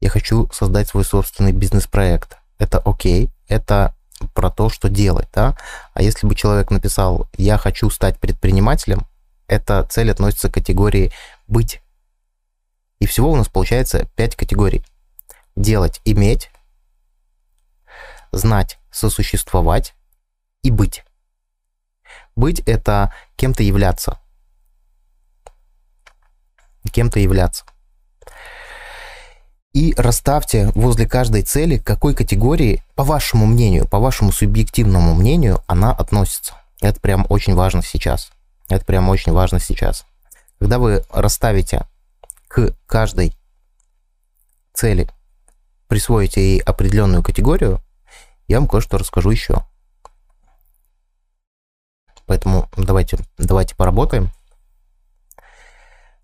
[0.00, 2.38] я хочу создать свой собственный бизнес-проект.
[2.58, 3.94] Это окей, это
[4.34, 5.56] про то, что делать, да.
[5.94, 9.06] А если бы человек написал, я хочу стать предпринимателем,
[9.46, 11.12] эта цель относится к категории
[11.46, 11.80] быть.
[12.98, 14.84] И всего у нас получается 5 категорий.
[15.54, 16.50] Делать, иметь,
[18.32, 19.94] знать, сосуществовать
[20.64, 21.04] и быть.
[22.40, 24.18] Быть– это кем-то являться.
[26.90, 27.66] Кем-то являться.
[29.74, 35.62] И расставьте возле каждой цели, к какой категории, по вашему мнению, по вашему субъективному мнению,
[35.66, 36.54] она относится.
[36.80, 38.30] Это прям очень важно сейчас.
[38.70, 40.06] Это прям очень важно сейчас.
[40.58, 41.86] Когда вы расставите
[42.48, 43.36] к каждой
[44.72, 45.10] цели,
[45.88, 47.82] присвоите ей определенную категорию,
[48.48, 49.62] я вам кое-что расскажу еще.
[52.30, 54.30] Поэтому давайте, давайте поработаем.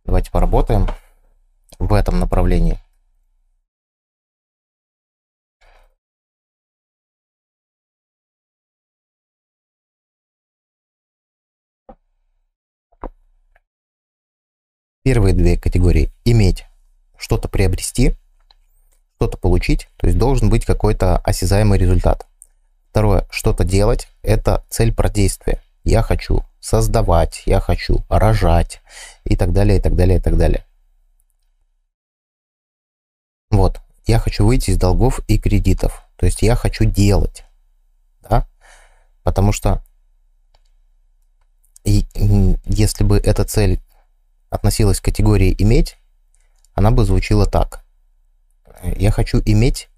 [0.05, 0.87] Давайте поработаем
[1.81, 2.79] в этом направлении.
[15.03, 16.67] Первые две категории– иметь,
[17.19, 18.15] что-то приобрести,
[19.17, 22.29] что-то получить, то есть должен быть какой-то осязаемый результат.
[22.91, 25.61] Второе– что-то делать– это цель про действие.
[25.87, 28.83] Я хочу создавать, я хочу рожать
[29.23, 30.67] и так далее, и так далее, и так далее.
[33.51, 37.45] Вот, я хочу выйти из долгов и кредитов, то есть я хочу делать,
[38.29, 38.49] да,
[39.23, 39.81] потому что
[41.85, 42.05] и,
[42.65, 43.81] если бы эта цель
[44.51, 45.97] относилась к категории «иметь»,
[46.75, 47.85] она бы звучила так.
[48.83, 49.89] Я хочу иметь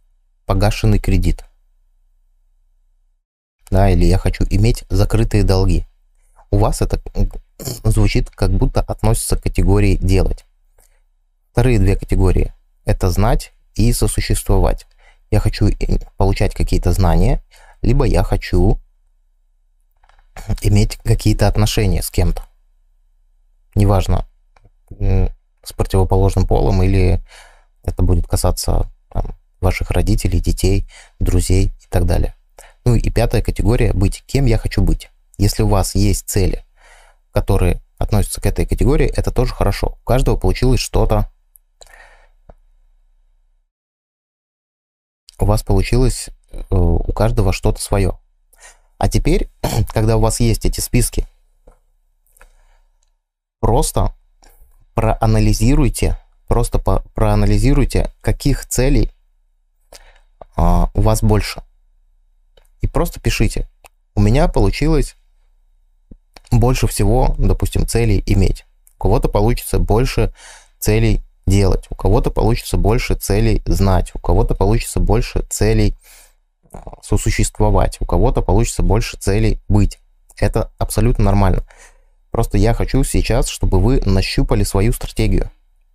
[0.45, 1.48] погашенный кредит.
[3.71, 5.87] Да, или я хочу иметь закрытые долги.
[6.51, 7.01] У вас это
[7.85, 10.45] звучит как будто относится к категории «делать».
[11.53, 12.53] Вторые две категории–
[12.85, 14.87] это знать и сосуществовать.
[15.31, 15.69] Я хочу
[16.17, 17.43] получать какие-то знания,
[17.83, 18.79] либо я хочу
[20.63, 22.45] иметь какие-то отношения с кем-то.
[23.75, 24.27] Неважно,
[24.91, 27.21] с противоположным полом или
[27.83, 32.35] это будет касаться там, ваших родителей, детей, друзей и так далее.
[32.89, 35.11] Ну и пятая категория– быть кем я хочу быть.
[35.37, 36.65] Если у вас есть цели,
[37.33, 39.99] которые относятся к этой категории, это тоже хорошо.
[40.01, 41.31] У каждого получилось что-то.
[45.39, 48.19] У вас получилось э, у каждого что-то свое.
[48.97, 49.51] А теперь,
[49.93, 51.27] когда у вас есть эти списки,
[53.61, 54.15] просто
[54.95, 59.13] проанализируйте, просто по проанализируйте, каких целей
[60.57, 61.63] а, у вас больше.
[62.81, 63.69] И просто пишите.
[64.15, 65.17] У меня получилось
[66.51, 68.65] больше всего, допустим, целей иметь.
[68.97, 70.33] У кого-то получится больше
[70.79, 75.97] целей делать, у кого-то получится больше целей знать, у кого-то получится больше целей
[76.73, 79.99] а, сосуществовать, у кого-то получится больше целей быть.
[80.37, 81.65] Это абсолютно нормально.
[82.31, 85.51] Просто я хочу сейчас, чтобы вы нащупали свою стратегию.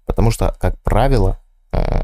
[0.06, 1.40] Потому что, как правило,
[1.72, 2.04] э,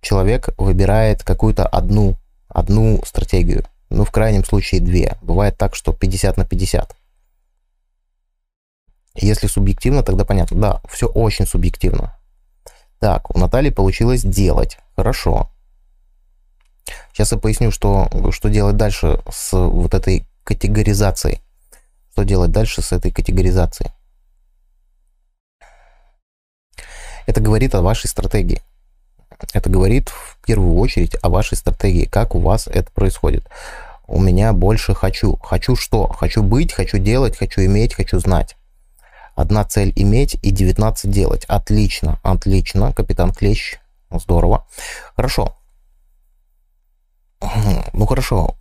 [0.00, 2.16] человек выбирает какую-то одну,
[2.48, 3.64] одну стратегию.
[3.94, 5.16] Ну, в крайнем случае, две.
[5.22, 6.96] Бывает так, что 50 на 50.
[9.14, 10.60] Если субъективно, тогда понятно.
[10.60, 12.18] Да, все очень субъективно.
[12.98, 14.78] Так, у Натальи получилось делать.
[14.96, 15.48] Хорошо.
[17.12, 21.40] Сейчас я поясню, что, что делать дальше с вот этой категоризацией.
[22.12, 23.92] Что делать дальше с этой категоризацией?
[27.26, 28.60] Это говорит о вашей стратегии.
[29.52, 33.46] Это говорит в первую очередь о вашей стратегии, как у вас это происходит.
[34.06, 35.36] У меня больше хочу.
[35.36, 36.08] Хочу что?
[36.08, 38.56] Хочу быть, хочу делать, хочу иметь, хочу знать.
[39.34, 41.44] Одна цель иметь и 19 делать.
[41.46, 42.92] Отлично, отлично.
[42.92, 43.78] Капитан Клещ.
[44.10, 44.66] Здорово.
[45.16, 45.56] Хорошо.
[47.92, 48.56] Ну хорошо.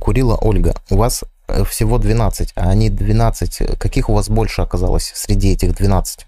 [0.00, 0.74] Курила Ольга.
[0.90, 3.78] У вас Э, всего 12, а они 12.
[3.78, 6.26] Каких у вас больше оказалось среди этих 12?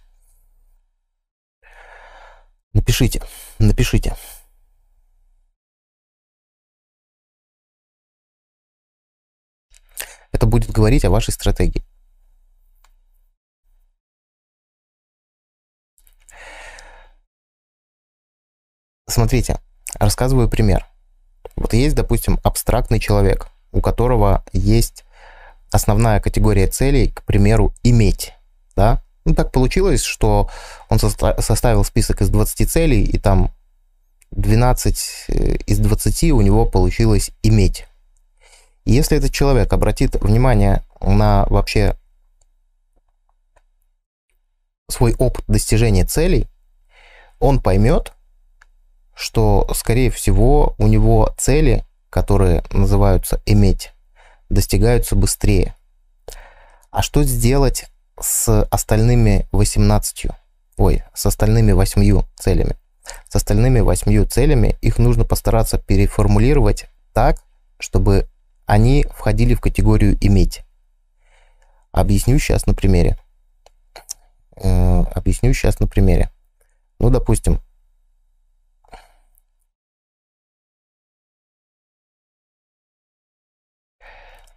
[2.74, 3.22] Напишите,
[3.58, 4.14] напишите.
[10.32, 11.82] Это будет говорить о вашей стратегии.
[19.08, 19.60] Смотрите,
[19.98, 20.86] рассказываю пример.
[21.54, 25.04] Вот есть, допустим, абстрактный человек, у которого есть
[25.70, 28.34] основная категория целей, к примеру, иметь,
[28.74, 30.48] да, ну, так получилось, что
[30.88, 33.52] он составил список из 20 целей, и там
[34.30, 37.86] 12 э, из 20 у него получилось иметь.
[38.86, 41.96] Если этот человек обратит внимание на вообще
[44.88, 46.46] свой опыт достижения целей,
[47.40, 48.12] он поймет,
[49.12, 53.92] что, скорее всего, у него цели, которые называются иметь,
[54.50, 55.74] достигаются быстрее.
[56.92, 57.86] А что сделать
[58.20, 60.26] с остальными 18?
[60.76, 62.76] Ой, с остальными 8 целями?
[63.28, 67.42] С остальными 8 целями их нужно постараться переформулировать так,
[67.80, 68.28] чтобы
[68.66, 70.62] они входили в категорию иметь.
[71.92, 73.16] Объясню сейчас на примере.
[74.56, 76.30] Э, объясню сейчас на примере.
[76.98, 77.60] Ну, допустим,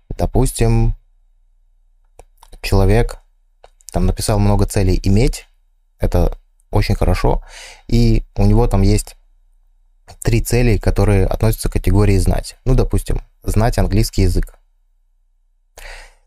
[0.10, 0.96] допустим,
[2.62, 3.20] человек
[3.92, 5.48] там написал много целей иметь,
[5.98, 6.38] это
[6.72, 7.44] очень хорошо,
[7.88, 9.16] и у него там есть
[10.22, 12.58] три цели, которые относятся к категории знать.
[12.66, 14.56] Ну, допустим, знать английский язык.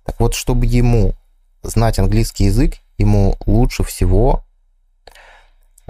[0.05, 1.15] Так вот, чтобы ему
[1.63, 4.45] знать английский язык, ему лучше всего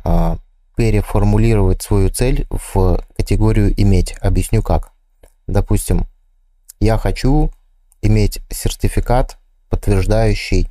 [0.04, 0.36] э,
[0.76, 4.14] переформулировать свою цель в категорию иметь.
[4.20, 4.92] Объясню как.
[5.46, 6.06] Допустим,
[6.80, 7.50] я хочу
[8.00, 9.38] иметь сертификат,
[9.68, 10.70] подтверждающий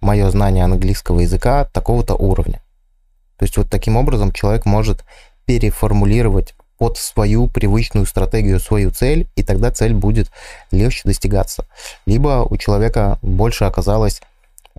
[0.00, 2.62] мое знание английского языка такого-то уровня.
[3.36, 5.04] То есть вот таким образом человек может
[5.50, 10.30] переформулировать под свою привычную стратегию свою цель, и тогда цель будет
[10.70, 11.66] легче достигаться.
[12.06, 14.22] Либо у человека больше оказалось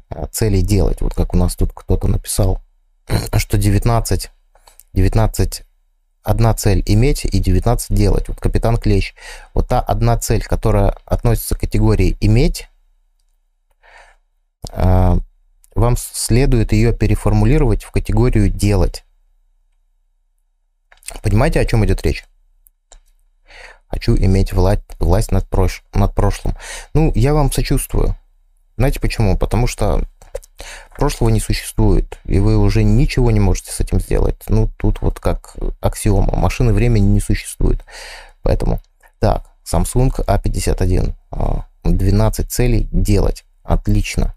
[0.09, 1.01] э, целей делать.
[1.01, 2.61] Вот как у нас тут кто-то написал,
[3.35, 4.31] что 19,
[4.93, 5.63] 19
[6.23, 8.29] одна цель иметь и 19 делать.
[8.29, 9.13] Вот капитан Клещ.
[9.53, 12.69] Вот та одна цель, которая относится к категории иметь,
[14.71, 15.17] э,
[15.75, 19.03] вам следует ее переформулировать в категорию делать.
[21.21, 22.23] Понимаете, о чем идет речь?
[23.87, 26.55] Хочу иметь власть, власть над, прош, над прошлым.
[26.93, 28.15] Ну, я вам сочувствую.
[28.77, 29.37] Знаете почему?
[29.37, 30.03] Потому что
[30.95, 34.37] прошлого не существует, и вы уже ничего не можете с этим сделать.
[34.47, 36.37] Ну, тут вот как аксиома.
[36.37, 37.83] Машины времени не существует.
[38.43, 38.79] Поэтому,
[39.19, 41.13] так, Samsung A51.
[41.83, 43.43] 12 а, целей делать.
[43.63, 44.35] Отлично.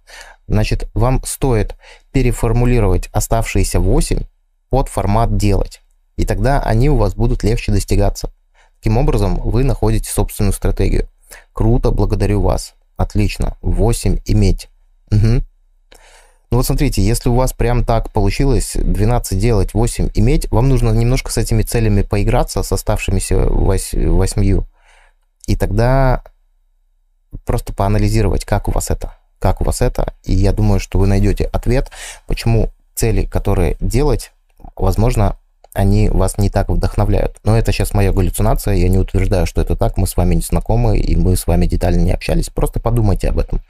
[0.48, 1.76] Значит, вам стоит
[2.12, 4.24] переформулировать оставшиеся 8
[4.68, 5.83] под формат делать
[6.16, 8.30] и тогда они у вас будут легче достигаться.
[8.78, 11.08] Таким образом, вы находите собственную стратегию.
[11.52, 12.74] Круто, благодарю вас.
[12.96, 13.56] Отлично.
[13.62, 14.68] 8 иметь.
[15.10, 15.42] Угу.
[16.50, 20.90] Ну вот смотрите, если у вас прям так получилось 12 делать, 8 иметь, вам нужно
[20.90, 24.62] немножко с этими целями поиграться, с оставшимися 8.
[25.46, 26.22] И тогда
[27.44, 29.16] просто поанализировать, как у вас это.
[29.40, 30.14] Как у вас это.
[30.22, 31.90] И я думаю, что вы найдете ответ,
[32.26, 34.32] почему цели, которые делать,
[34.76, 35.36] возможно,
[35.74, 37.38] они вас не так вдохновляют.
[37.44, 40.40] Но это сейчас моя галлюцинация, я не утверждаю, что это так, мы с вами не
[40.40, 42.48] знакомы, и мы с вами детально не общались.
[42.48, 43.60] Просто подумайте об этом.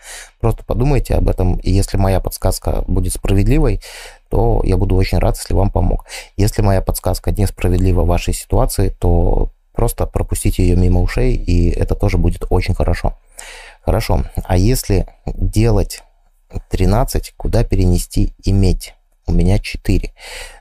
[0.41, 3.81] Просто подумайте об этом, и если моя подсказка будет справедливой,
[4.29, 6.05] то я буду очень рад, если вам помог.
[6.37, 11.95] Если моя подсказка несправедлива в вашей ситуации, то просто пропустите ее мимо ушей, и это
[11.95, 13.15] тоже будет очень хорошо.
[13.83, 16.03] Хорошо, а если делать
[16.71, 18.95] 13, куда перенести иметь?
[19.27, 20.13] У меня 4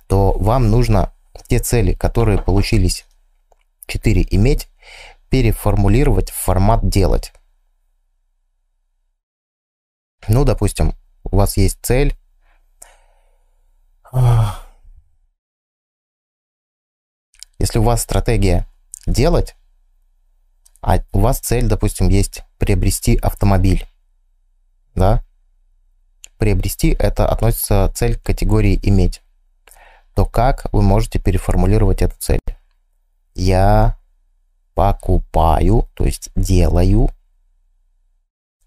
[0.08, 1.12] то вам нужно
[1.48, 3.06] те цели, которые получились
[3.88, 4.70] 4 иметь,
[5.30, 7.34] переформулировать в формат делать.
[10.28, 12.16] Ну, допустим, у вас есть цель.
[17.58, 18.68] Если у вас стратегия
[19.08, 19.56] делать,
[20.82, 23.88] а у вас цель, допустим, есть приобрести автомобиль,
[24.94, 25.26] да?
[26.38, 29.22] Приобрести это относится цель к категории иметь
[30.16, 32.39] то как вы можете переформулировать эту цель?
[33.34, 33.97] Я
[34.74, 37.09] покупаю, то есть делаю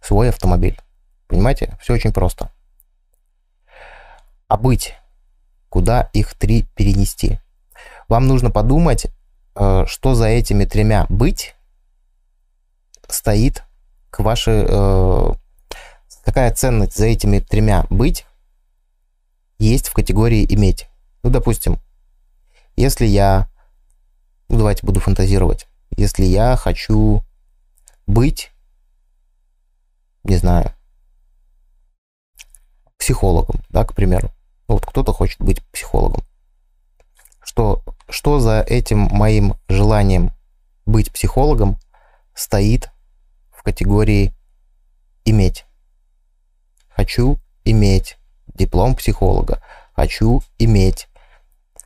[0.00, 0.78] свой автомобиль.
[1.28, 1.76] Понимаете?
[1.80, 2.50] Все очень просто.
[4.48, 4.94] А быть,
[5.68, 7.40] куда их три перенести?
[8.08, 9.06] Вам нужно подумать,
[9.56, 11.54] э, что за этими тремя быть
[13.08, 13.64] стоит
[14.10, 14.64] к вашей...
[14.68, 15.34] Э,
[16.24, 18.26] какая ценность за этими тремя быть
[19.58, 20.88] есть в категории иметь.
[21.26, 21.80] Ну, допустим,
[22.76, 23.50] если я,
[24.48, 25.66] ну, давайте буду фантазировать,
[25.96, 27.24] если я хочу
[28.06, 28.52] быть,
[30.22, 30.72] не знаю,
[32.96, 34.30] психологом, да, к примеру.
[34.68, 36.22] Ну, вот кто-то хочет быть психологом.
[37.42, 40.30] Что, что за этим моим желанием
[40.84, 41.76] быть психологом
[42.34, 42.92] стоит
[43.50, 44.32] в категории
[45.24, 45.66] иметь?
[46.88, 48.16] Хочу иметь
[48.46, 49.60] диплом психолога.
[49.92, 51.08] Хочу иметь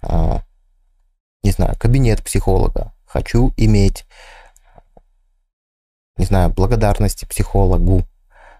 [0.02, 0.42] а,
[1.42, 4.06] не знаю, кабинет психолога, хочу иметь,
[6.16, 8.04] не знаю, благодарности психологу,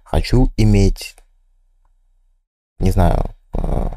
[0.02, 1.14] хочу иметь,
[2.78, 3.90] не знаю, э,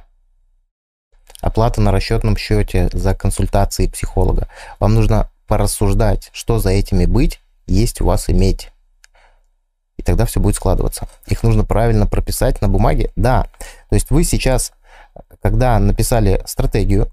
[1.41, 4.48] оплата на расчетном счете за консультации психолога.
[4.80, 8.70] Вам нужно порассуждать, что за этими быть, есть у вас иметь.
[9.98, 11.08] И тогда все будет складываться.
[11.28, 13.12] Их нужно правильно прописать на бумаге.
[13.16, 13.48] Да,
[13.89, 14.74] то есть вы сейчас,
[15.41, 17.12] когда написали стратегию,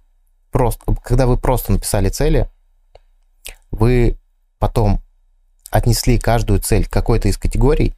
[0.51, 2.49] просто, когда вы просто написали цели,
[3.71, 4.19] вы
[4.59, 5.01] потом
[5.71, 7.95] отнесли каждую цель к какой-то из категорий,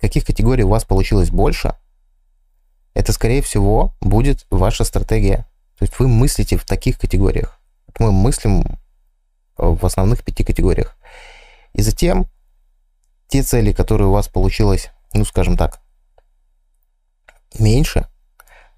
[0.00, 1.74] каких категорий у вас получилось больше,
[2.94, 5.46] это, скорее всего, будет ваша стратегия.
[5.78, 7.60] То есть вы мыслите в таких категориях.
[7.98, 8.78] Мы мыслим
[9.56, 10.96] в основных пяти категориях.
[11.74, 12.26] И затем
[13.28, 15.80] те цели, которые у вас получилось, ну, скажем так,
[17.58, 18.08] меньше,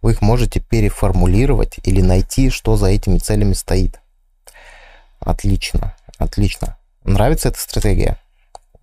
[0.03, 4.01] вы их можете переформулировать или найти, что за этими целями стоит.
[5.21, 6.79] Отлично, отлично.
[7.05, 8.19] Нравится эта стратегия?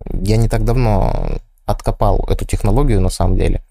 [0.04, 3.62] Я не так давно откопал эту технологию на самом деле.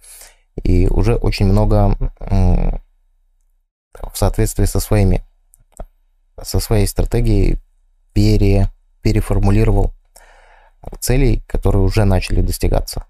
[0.63, 1.95] И уже очень много
[2.29, 5.23] в соответствии со своими,
[6.41, 7.59] со своей стратегией
[8.13, 8.69] пере,
[9.01, 9.93] переформулировал
[10.99, 13.05] целей, которые уже начали достигаться.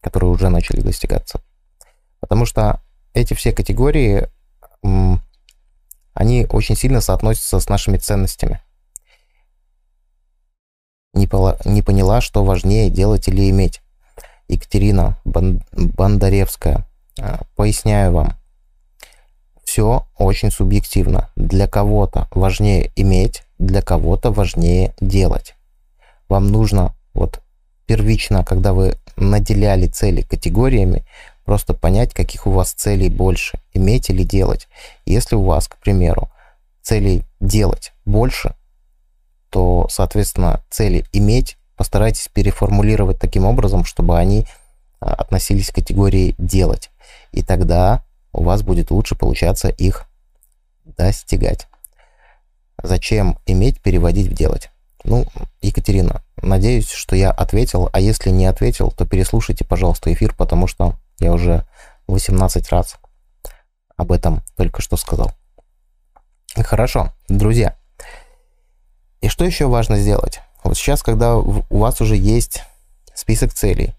[0.00, 1.40] Которые уже начали достигаться.
[2.20, 2.82] Потому что
[3.14, 4.28] эти все категории,
[6.14, 8.60] они очень сильно соотносятся с нашими ценностями.
[11.12, 13.80] Не, пола, не поняла, что важнее делать или иметь.
[14.48, 16.86] Екатерина Бондаревская.
[17.20, 18.36] А, поясняю вам.
[19.64, 21.30] Все очень субъективно.
[21.36, 25.54] Для кого-то важнее иметь, для кого-то важнее делать.
[26.28, 27.40] Вам нужно вот
[27.86, 31.04] первично, когда вы наделяли цели категориями,
[31.50, 34.68] просто понять, каких у вас целей больше, иметь или делать.
[35.04, 36.30] Если у вас, к примеру,
[36.80, 38.54] целей делать больше,
[39.48, 44.46] то, соответственно, цели иметь постарайтесь переформулировать таким образом, чтобы они
[45.00, 46.90] а, относились к категории «делать».
[47.32, 50.06] И тогда у вас будет лучше получаться их
[50.84, 51.66] достигать.
[52.80, 54.70] Зачем иметь, переводить в делать?
[55.02, 55.26] Ну,
[55.62, 60.94] Екатерина, надеюсь, что я ответил, а если не ответил, то переслушайте, пожалуйста, эфир, потому что
[61.20, 61.66] я уже
[62.06, 62.96] 18 раз
[63.96, 65.32] об этом только что сказал.
[66.56, 67.76] Хорошо, друзья.
[69.20, 70.40] И что еще важно сделать?
[70.64, 72.62] Вот сейчас, когда у вас уже есть
[73.14, 73.94] список целей,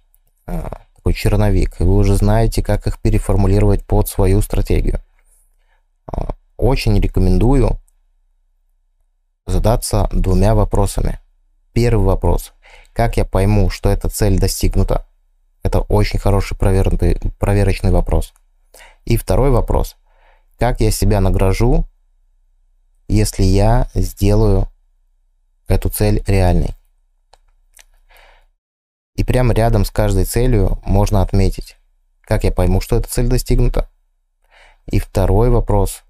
[0.47, 4.99] а, такой черновик, и вы уже знаете, как их переформулировать под свою стратегию,
[6.07, 7.79] а, очень рекомендую
[9.45, 11.19] задаться двумя вопросами.
[11.73, 12.53] Первый вопрос.
[12.93, 15.05] Как я пойму, что эта цель достигнута?
[15.63, 18.33] Это очень хороший проверенный, проверочный вопрос.
[19.05, 19.95] И второй вопрос.
[20.57, 21.85] Как я себя награжу,
[23.07, 24.67] если я сделаю
[25.67, 26.75] эту цель реальной.
[29.15, 31.77] И прямо рядом с каждой целью можно отметить,
[32.21, 33.89] как я пойму, что эта цель достигнута.
[34.87, 36.03] И второй вопрос,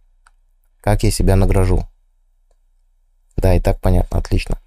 [0.82, 1.86] как я себя награжу.
[3.36, 4.60] Да, и так понятно, отлично.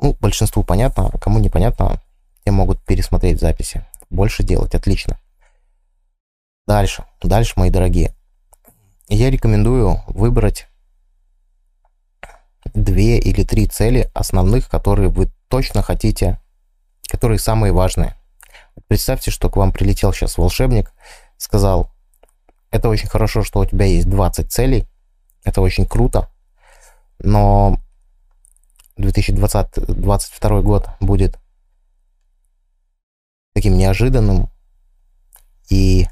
[0.00, 2.00] Ну, большинству понятно, а кому непонятно,
[2.44, 3.84] те могут пересмотреть записи.
[4.10, 5.18] Больше делать, отлично.
[6.66, 8.14] Дальше, дальше, мои дорогие.
[9.08, 10.66] Я рекомендую выбрать
[12.74, 16.40] две или три цели основных, которые вы точно хотите,
[17.08, 18.16] которые самые важные.
[18.88, 20.92] Представьте, что к вам прилетел сейчас волшебник,
[21.36, 21.90] сказал,
[22.70, 24.86] это очень хорошо, что у тебя есть 20 целей,
[25.44, 26.30] это очень круто,
[27.18, 27.80] но
[28.96, 31.38] 2022 год будет
[33.60, 34.48] таким неожиданным,
[35.68, 36.08] и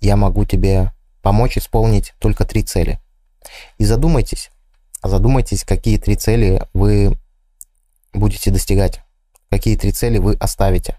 [0.00, 3.00] я могу тебе помочь исполнить только три цели.
[3.76, 4.50] И задумайтесь,
[5.02, 7.18] задумайтесь, какие три цели вы
[8.14, 9.02] будете достигать,
[9.50, 10.96] какие три цели вы оставите.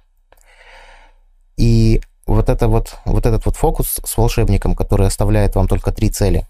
[1.57, 6.11] И вот, это вот, вот этот вот фокус с волшебником, который оставляет вам только три
[6.11, 6.45] цели,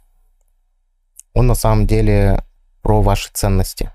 [1.33, 2.43] он на самом деле
[2.81, 3.93] про ваши ценности.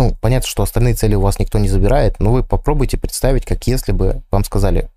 [0.00, 3.66] Ну, понятно, что остальные цели у вас никто не забирает, но вы попробуйте представить, как
[3.66, 4.88] если бы вам сказали,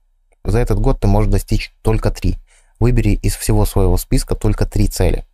[0.45, 2.38] за этот год ты можешь достичь только три.
[2.80, 5.26] Выбери из всего своего списка только три цели.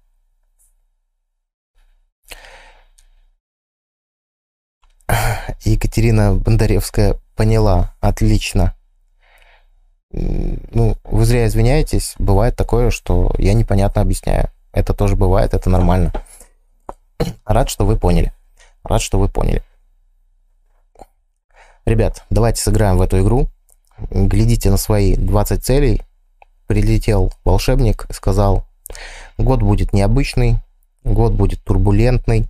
[5.63, 7.93] Екатерина Бондаревская поняла.
[7.99, 8.73] Отлично.
[10.09, 12.15] Ну, вы зря извиняетесь.
[12.17, 14.49] Бывает такое, что я непонятно объясняю.
[14.71, 16.11] Это тоже бывает, это нормально.
[17.45, 18.33] Рад, что вы поняли.
[18.83, 19.63] Рад, что вы поняли.
[21.85, 23.49] Ребят, давайте сыграем в эту игру.
[24.11, 26.01] Глядите на свои 20 целей.
[26.67, 28.63] Прилетел волшебник, сказал,
[29.39, 30.59] год будет необычный,
[31.03, 32.47] год будет турбулентный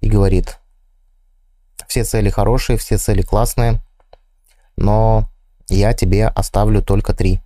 [0.00, 0.58] и говорит,
[1.86, 3.80] все цели хорошие, все цели классные,
[4.76, 5.28] но
[5.68, 7.40] я тебе оставлю только три.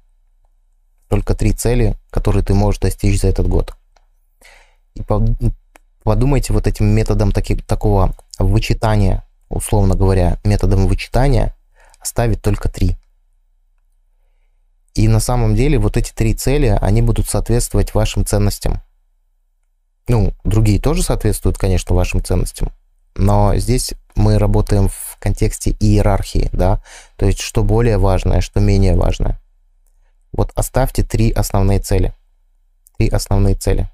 [1.08, 3.76] Только три цели, которые ты можешь достичь за этот год.
[4.94, 5.02] И
[6.06, 11.56] подумайте вот этим методом таки, такого вычитания, условно говоря, методом вычитания
[11.98, 12.96] оставить только три.
[14.94, 18.80] И на самом деле вот эти три цели, они будут соответствовать вашим ценностям.
[20.06, 22.70] Ну, другие тоже соответствуют, конечно, вашим ценностям,
[23.16, 26.80] но здесь мы работаем в контексте иерархии, да,
[27.16, 29.40] то есть что более важное, что менее важное.
[30.30, 32.14] Вот оставьте три основные цели.
[32.96, 33.90] Три основные цели.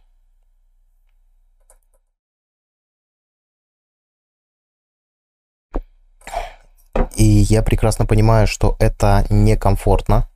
[7.16, 10.28] И я прекрасно понимаю, что это некомфортно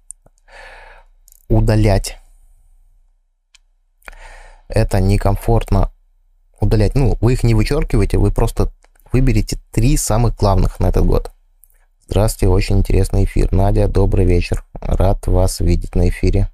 [1.49, 2.19] удалять.
[4.69, 5.91] Это некомфортно
[6.61, 6.95] удалять.
[6.95, 8.71] Ну, вы их не вычеркиваете, вы просто
[9.13, 11.31] выберите три самых главных на этот год.
[12.09, 13.53] Здравствуйте, очень интересный эфир.
[13.53, 14.65] Надя, добрый вечер.
[14.81, 16.49] Рад вас видеть на эфире.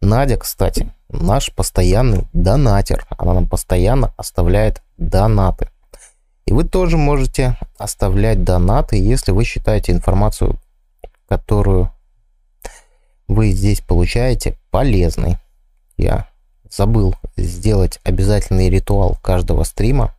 [0.00, 3.06] Надя, кстати, наш постоянный донатер.
[3.16, 5.70] Она нам постоянно оставляет донаты.
[6.46, 10.58] И вы тоже можете оставлять донаты, если вы считаете информацию,
[11.28, 11.92] которую
[13.28, 15.38] вы здесь получаете, полезной.
[15.96, 16.28] Я
[16.68, 20.14] забыл сделать обязательный ритуал каждого стрима.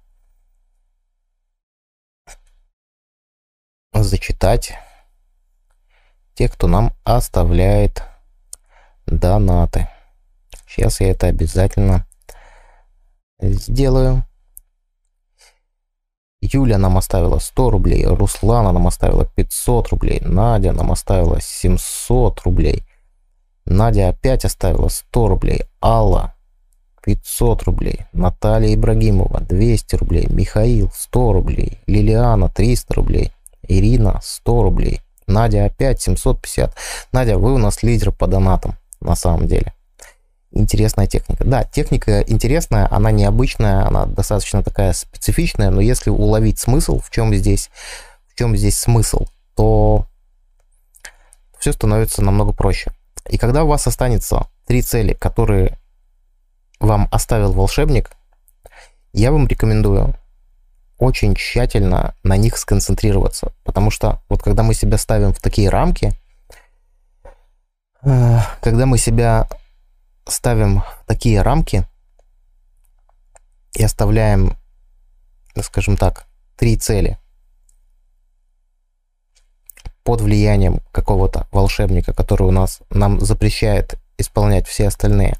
[3.93, 4.73] Зачитать
[6.33, 8.01] те, кто нам оставляет
[9.05, 9.87] донаты.
[10.67, 12.07] Сейчас я это обязательно
[13.39, 14.25] сделаю.
[16.45, 22.83] Юля нам оставила 100 рублей, Руслана нам оставила 500 рублей, Надя нам оставила 700 рублей,
[23.65, 26.33] Надя опять оставила 100 рублей, Алла
[27.01, 33.31] 500 рублей, Наталья Ибрагимова 200 рублей, Михаил 100 рублей, Лилиана 300 рублей,
[33.65, 36.75] Ирина 100 рублей, Надя опять 750.
[37.13, 39.73] Надя, вы у нас лидер по донатам на самом деле
[40.53, 41.43] интересная техника.
[41.43, 47.33] Да, техника интересная, она необычная, она достаточно такая специфичная, но если уловить смысл, в чем
[47.33, 47.69] здесь,
[48.27, 49.25] в чем здесь смысл,
[49.55, 50.05] то
[51.59, 52.91] все становится намного проще.
[53.29, 55.77] И когда у вас останется три цели, которые
[56.79, 58.11] вам оставил волшебник,
[59.13, 60.15] я вам рекомендую
[60.97, 66.13] очень тщательно на них сконцентрироваться, потому что вот когда мы себя ставим в такие рамки,
[68.03, 69.47] э, когда мы себя
[70.27, 71.85] ставим такие рамки
[73.73, 74.57] и оставляем,
[75.61, 76.25] скажем так,
[76.57, 77.17] три цели
[80.03, 85.37] под влиянием какого-то волшебника, который у нас нам запрещает исполнять все остальные,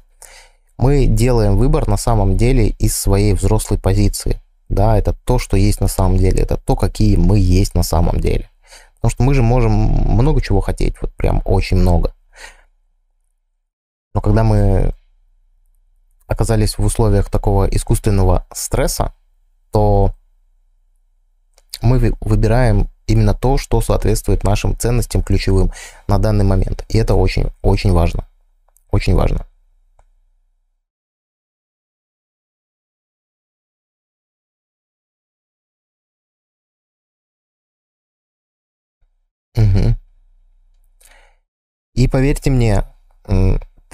[0.76, 4.40] мы делаем выбор на самом деле из своей взрослой позиции.
[4.68, 8.18] Да, это то, что есть на самом деле, это то, какие мы есть на самом
[8.18, 8.48] деле.
[8.96, 12.14] Потому что мы же можем много чего хотеть, вот прям очень много.
[14.14, 14.94] Но когда мы
[16.26, 19.12] оказались в условиях такого искусственного стресса,
[19.72, 20.14] то
[21.82, 25.72] мы выбираем именно то, что соответствует нашим ценностям ключевым
[26.08, 26.84] на данный момент.
[26.88, 28.26] И это очень, очень важно.
[28.90, 29.46] Очень важно.
[39.56, 39.94] Угу.
[41.94, 42.84] И поверьте мне,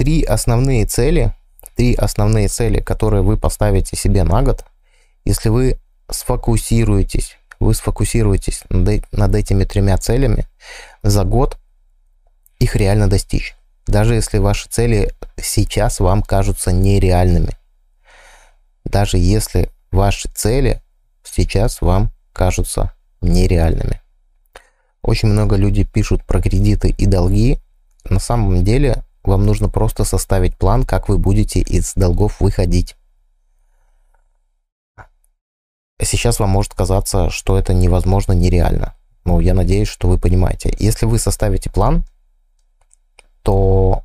[0.01, 1.35] три основные цели,
[1.77, 4.65] три основные цели, которые вы поставите себе на год,
[5.27, 5.79] если вы
[6.11, 10.47] сфокусируетесь, вы сфокусируетесь над, над этими тремя целями
[11.03, 11.59] за год,
[12.59, 13.55] их реально достичь.
[13.87, 17.55] Даже если ваши цели сейчас вам кажутся нереальными.
[18.87, 20.81] Даже если ваши цели
[21.25, 24.01] сейчас вам кажутся нереальными.
[25.03, 27.59] Очень много людей пишут про кредиты и долги.
[28.09, 32.97] На самом деле вам нужно просто составить план, как вы будете из долгов выходить.
[36.03, 38.95] Сейчас вам может казаться, что это невозможно, нереально.
[39.25, 40.75] Но я надеюсь, что вы понимаете.
[40.79, 42.05] Если вы составите план,
[43.43, 44.03] то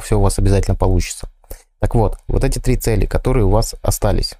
[0.00, 1.30] все у вас обязательно получится.
[1.78, 4.34] Так вот, вот эти три цели, которые у вас остались,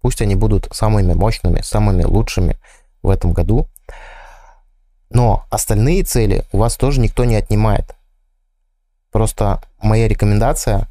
[0.00, 2.56] пусть они будут самыми мощными, самыми лучшими
[3.02, 3.66] в этом году,
[5.10, 7.96] но остальные цели у вас тоже никто не отнимает.
[9.18, 10.86] Просто моя рекомендация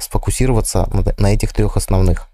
[0.00, 0.88] сфокусироваться
[1.18, 2.30] на этих трех основных.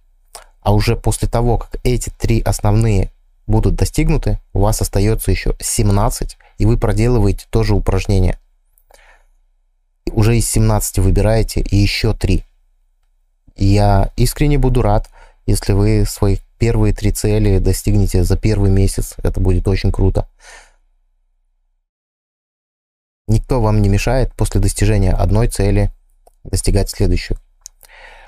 [0.60, 3.10] А уже после того, как эти три основные
[3.48, 8.38] будут достигнуты, у вас остается еще 17, и вы проделываете тоже упражнение.
[10.12, 12.44] Уже из 17 выбираете еще 3.
[13.56, 15.08] Я искренне буду рад,
[15.46, 20.28] Если вы свои первые три цели достигнете за первый месяц, это будет очень круто.
[23.26, 25.90] Никто вам не мешает после достижения одной цели
[26.44, 27.38] достигать следующую.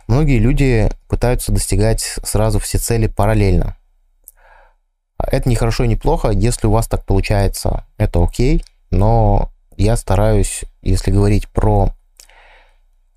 [0.08, 3.76] Многие люди пытаются достигать сразу все цели параллельно.
[5.18, 9.96] Это не хорошо и не плохо, если у вас так получается, это окей, но я
[9.96, 11.90] стараюсь, если говорить про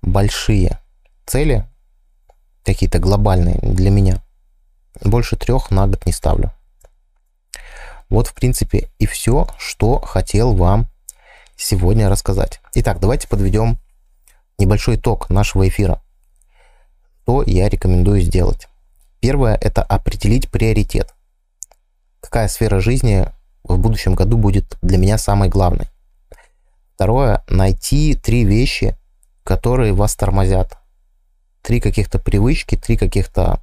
[0.02, 0.78] большие
[1.26, 1.66] цели,
[2.64, 4.22] какие-то глобальные для меня,
[5.02, 6.52] больше трех на год не ставлю.
[8.08, 10.89] Вот, в принципе, и все, что хотел вам
[11.60, 12.60] сегодня рассказать.
[12.74, 13.78] Итак, давайте подведем
[14.58, 16.00] небольшой итог нашего эфира.
[17.22, 18.66] Что я рекомендую сделать?
[19.20, 21.14] Первое– это определить приоритет.
[22.20, 23.26] Какая сфера жизни
[23.62, 25.86] в будущем году будет для меня самой главной?
[26.94, 28.96] Второе– найти три вещи,
[29.44, 30.78] которые вас тормозят.
[31.62, 33.60] Три каких-то привычки, три каких-то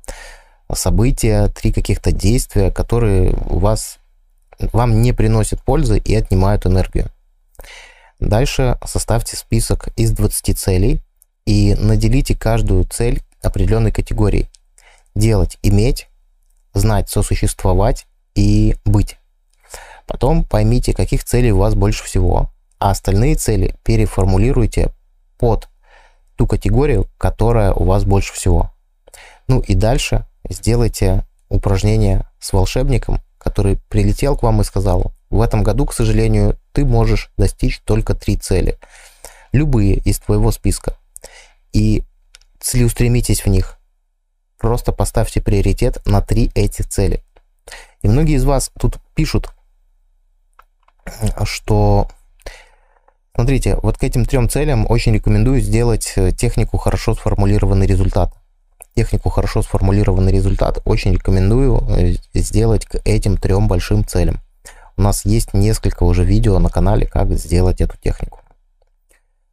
[0.72, 3.98] события, три каких-то действия, которые у вас,
[4.72, 7.10] вам не приносят пользы и отнимают энергию.
[8.20, 11.01] Дальше составьте список из 20 целей
[11.45, 14.47] и наделите каждую цель определенной категорией.
[15.15, 16.07] Делать, иметь,
[16.74, 18.05] знать, сосуществовать
[18.36, 19.18] и быть.
[20.07, 24.91] Потом поймите, каких целей у вас больше всего, а остальные цели переформулируйте
[25.38, 25.68] под
[26.38, 28.72] ту категорию, которая у вас больше всего.
[29.47, 35.63] Ну и дальше сделайте упражнение с волшебником, который прилетел к вам и сказал, в этом
[35.63, 38.78] году, к сожалению, ты можешь достичь только три цели.
[39.51, 40.95] Любые из твоего списка.
[41.73, 42.03] И
[42.59, 43.80] целеустремитесь в них.
[44.59, 47.23] Просто поставьте приоритет на три эти цели.
[48.03, 49.49] И многие из вас тут пишут,
[51.45, 52.07] что
[53.34, 58.34] Смотрите, вот к этим трем целям очень рекомендую сделать э, технику хорошо сформулированный результат.
[58.95, 64.41] Технику хорошо сформулированный результат очень рекомендую э, сделать к этим трем большим целям.
[64.98, 68.39] У нас есть несколько уже видео на канале, как сделать эту технику.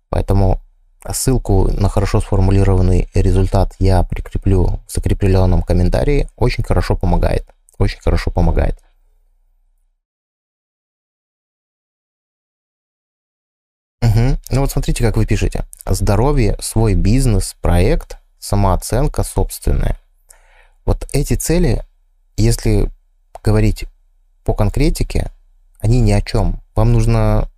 [0.08, 0.60] Поэтому
[1.12, 6.28] ссылку на хорошо сформулированный результат я прикреплю в закрепленном комментарии.
[6.36, 7.46] Очень хорошо помогает.
[7.78, 8.78] Очень хорошо помогает.
[14.00, 14.38] Угу.
[14.50, 15.64] Ну вот смотрите, как вы пишете.
[15.84, 19.98] Здоровье, свой бизнес, проект, самооценка собственная.
[20.86, 21.84] Вот эти цели,
[22.36, 22.90] если
[23.42, 23.84] говорить
[24.44, 25.30] по конкретике,
[25.84, 26.62] они ни о чем.
[26.74, 27.50] Вам нужно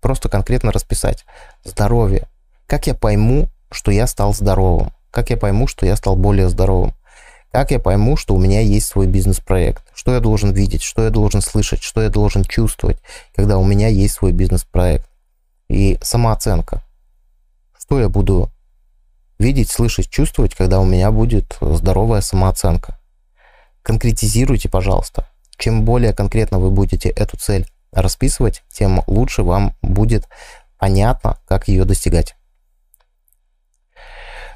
[0.00, 1.26] просто конкретно расписать.
[1.62, 2.26] Здоровье.
[2.66, 4.90] Как я пойму, что я стал здоровым?
[5.10, 6.94] Как я пойму, что я стал более здоровым?
[7.52, 9.84] Как я пойму, что у меня есть свой бизнес-проект?
[9.94, 10.82] Что я должен видеть?
[10.82, 11.82] Что я должен слышать?
[11.82, 12.98] Что я должен чувствовать,
[13.36, 15.10] когда у меня есть свой бизнес-проект?
[15.68, 16.82] И самооценка.
[17.78, 18.50] Что я буду
[19.38, 22.98] видеть, слышать, чувствовать, когда у меня будет здоровая самооценка?
[23.82, 25.28] Конкретизируйте, пожалуйста.
[25.58, 30.28] Чем более конкретно вы будете эту цель расписывать, тем лучше вам будет
[30.78, 32.36] понятно, как ее достигать.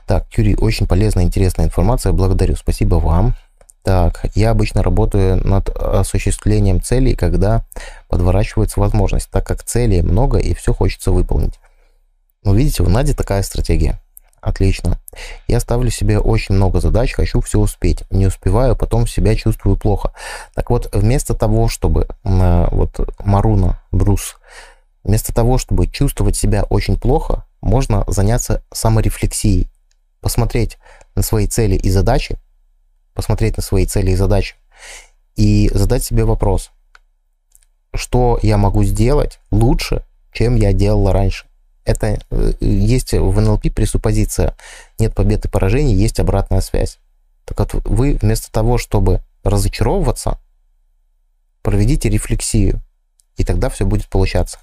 [0.07, 2.13] Так, Юрий, очень полезная, интересная информация.
[2.13, 3.35] Благодарю, спасибо вам.
[3.83, 7.65] Так, я обычно работаю над осуществлением целей, когда
[8.09, 11.59] подворачивается возможность, так как целей много и все хочется выполнить.
[12.45, 14.01] Ну, видите, у Нади такая стратегия.
[14.43, 14.99] Отлично.
[15.47, 18.03] Я ставлю себе очень много задач, хочу все успеть.
[18.11, 20.13] Не успеваю, потом себя чувствую плохо.
[20.55, 24.37] Так вот, вместо того, чтобы, вот Маруна, Брус,
[25.05, 29.71] вместо того, чтобы чувствовать себя очень плохо, можно заняться саморефлексией
[30.21, 30.77] посмотреть
[31.15, 32.37] на свои цели и задачи,
[33.15, 34.57] посмотреть на свои цели и задачи
[35.37, 36.73] и задать себе вопрос,
[37.95, 41.47] что я могу сделать лучше, чем я делала раньше.
[41.85, 44.57] Это э, есть в НЛП пресуппозиция.
[44.99, 46.99] Нет побед и поражений, есть обратная связь.
[47.45, 50.39] Так вот, вы вместо того, чтобы разочаровываться,
[51.63, 52.81] проведите рефлексию,
[53.37, 54.59] и тогда все будет получаться.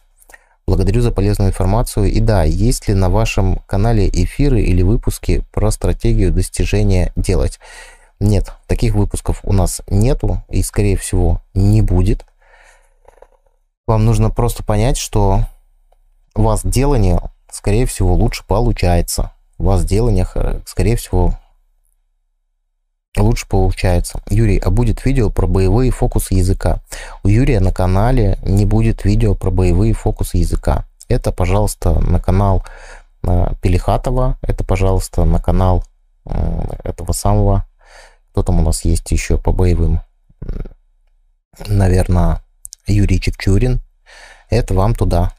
[0.65, 2.11] Благодарю за полезную информацию.
[2.11, 7.59] И да, есть ли на вашем канале эфиры или выпуски про стратегию достижения делать?
[8.20, 12.26] Нет, таких выпусков у нас нету и, скорее всего, не будет.
[13.88, 15.45] Вам нужно просто понять, что
[16.44, 17.20] вас делание,
[17.52, 19.32] скорее всего, лучше получается.
[19.58, 20.26] Вас делание,
[20.66, 21.38] скорее всего,
[23.18, 24.22] лучше получается.
[24.30, 26.80] Юрий, а будет видео про боевые фокусы языка?
[27.24, 30.86] У Юрия на канале не будет видео про боевые фокусы языка.
[31.08, 32.64] Это, пожалуйста, на канал
[33.24, 35.84] э, Пелихатова, это, пожалуйста, на канал
[36.26, 37.66] э, этого самого,
[38.32, 40.02] кто там у нас есть еще по боевым,
[41.68, 42.42] наверное,
[42.88, 43.82] Юрий Чепчурин.
[44.50, 45.34] Это вам туда.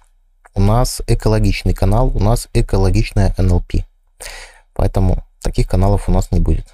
[0.55, 3.84] У нас экологичный канал, у нас экологичная НЛП.
[4.74, 6.66] Поэтому таких каналов у нас не будет.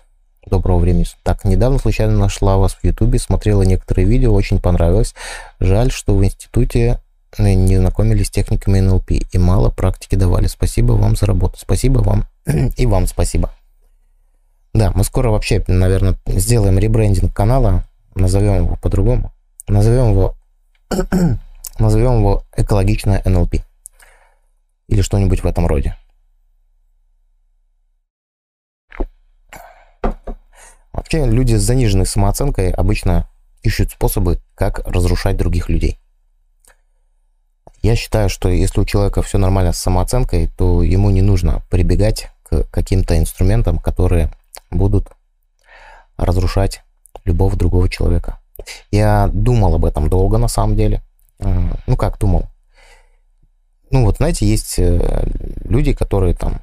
[0.47, 1.07] Доброго времени.
[1.24, 5.14] Так, недавно случайно нашла вас в Ютубе, смотрела некоторые видео, очень понравилось.
[5.61, 7.01] Жаль, что в институте
[7.37, 10.47] э, не знакомились с техниками НЛП и мало практики давали.
[10.47, 11.59] Спасибо вам за работу.
[11.59, 12.27] Спасибо вам
[12.77, 13.51] и вам спасибо.
[14.72, 19.33] Да, мы скоро вообще, наверное, сделаем ребрендинг канала, назовем его по-другому.
[19.68, 20.35] Назовем его,
[21.79, 23.66] назовем его экологичное НЛП.
[24.89, 25.97] Или что-нибудь в этом роде.
[30.93, 33.28] Вообще люди с заниженной самооценкой обычно
[33.62, 35.99] ищут способы, как разрушать других людей.
[37.82, 42.30] Я считаю, что если у человека все нормально с самооценкой, то ему не нужно прибегать
[42.43, 44.32] к каким-то инструментам, которые
[44.70, 45.12] будут
[46.16, 46.82] разрушать
[47.24, 48.41] любого другого человека.
[48.91, 51.03] Я думал об этом долго, на самом деле.
[51.39, 52.47] Ну, как думал?
[53.91, 55.26] Ну, вот, знаете, есть э,
[55.64, 56.61] люди, которые там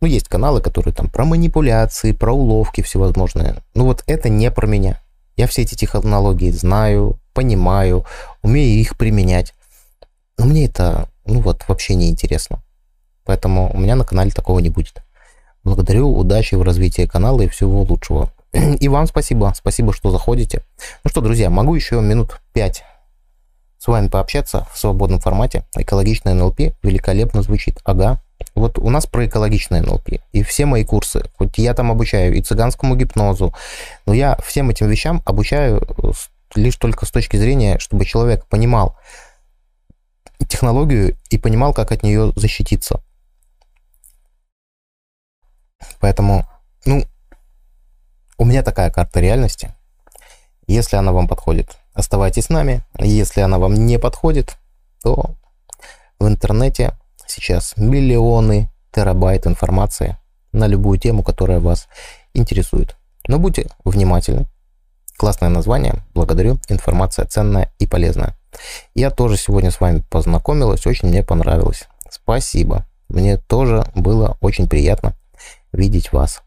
[0.00, 3.56] ну, есть каналы, которые там про манипуляции, про уловки всевозможные.
[3.74, 5.00] Ну, вот это не про меня.
[5.36, 8.04] Я все эти технологии знаю, понимаю,
[8.42, 9.54] умею их применять.
[10.36, 12.62] Но мне это, ну вот, вообще не интересно.
[13.24, 15.02] Поэтому у меня на канале такого не будет.
[15.64, 18.32] Благодарю, удачи в развитии канала и всего лучшего.
[18.52, 20.62] И вам спасибо, спасибо, что заходите.
[21.04, 22.84] Ну что, друзья, могу еще минут пять
[23.78, 25.64] с вами пообщаться в свободном формате.
[25.76, 27.78] Экологичное НЛП великолепно звучит.
[27.84, 28.20] Ага,
[28.54, 30.20] вот у нас про экологичное НЛП.
[30.32, 33.54] И все мои курсы, хоть я там обучаю и цыганскому гипнозу,
[34.06, 35.86] но я всем этим вещам обучаю
[36.54, 38.96] лишь только с точки зрения, чтобы человек понимал
[40.48, 43.00] технологию и понимал, как от нее защититься.
[46.00, 46.46] Поэтому,
[46.84, 47.04] ну,
[48.36, 49.74] у меня такая карта реальности.
[50.66, 52.82] Если она вам подходит, оставайтесь с нами.
[52.98, 54.56] Если она вам не подходит,
[55.02, 55.34] то
[56.18, 56.96] в интернете
[57.26, 60.16] сейчас миллионы терабайт информации
[60.52, 61.88] на любую тему, которая вас
[62.34, 62.96] интересует.
[63.26, 64.46] Но будьте внимательны.
[65.16, 68.38] Классное название, благодарю, информация ценная и полезная.
[68.94, 71.88] Я тоже сегодня с вами познакомилась, очень мне понравилось.
[72.08, 72.86] Спасибо.
[73.08, 75.14] Мне тоже было очень приятно
[75.72, 76.42] видеть вас.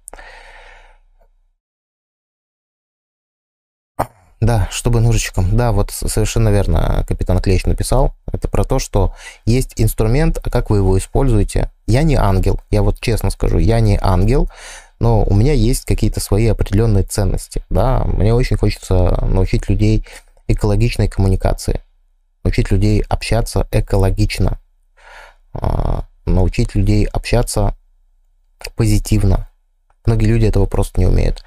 [4.41, 5.55] Да, чтобы ножичком.
[5.55, 8.15] Да, вот совершенно верно капитан Клещ написал.
[8.33, 9.13] Это про то, что
[9.45, 11.69] есть инструмент, а как вы его используете.
[11.85, 14.49] Я не ангел, я вот честно скажу, я не ангел,
[14.99, 17.63] но у меня есть какие-то свои определенные ценности.
[17.69, 20.03] Да, мне очень хочется научить людей
[20.47, 21.81] экологичной коммуникации,
[22.43, 24.59] научить людей общаться экологично,
[25.53, 27.75] а, научить людей общаться
[28.75, 29.49] позитивно.
[30.03, 31.43] Многие люди этого просто не умеют.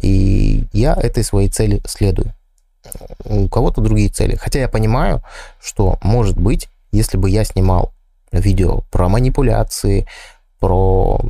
[0.00, 2.32] И я этой своей цели следую
[3.24, 4.36] у кого-то другие цели.
[4.36, 5.22] Хотя я понимаю,
[5.60, 7.92] что, может быть, если бы я снимал
[8.32, 10.06] видео про манипуляции,
[10.58, 11.20] про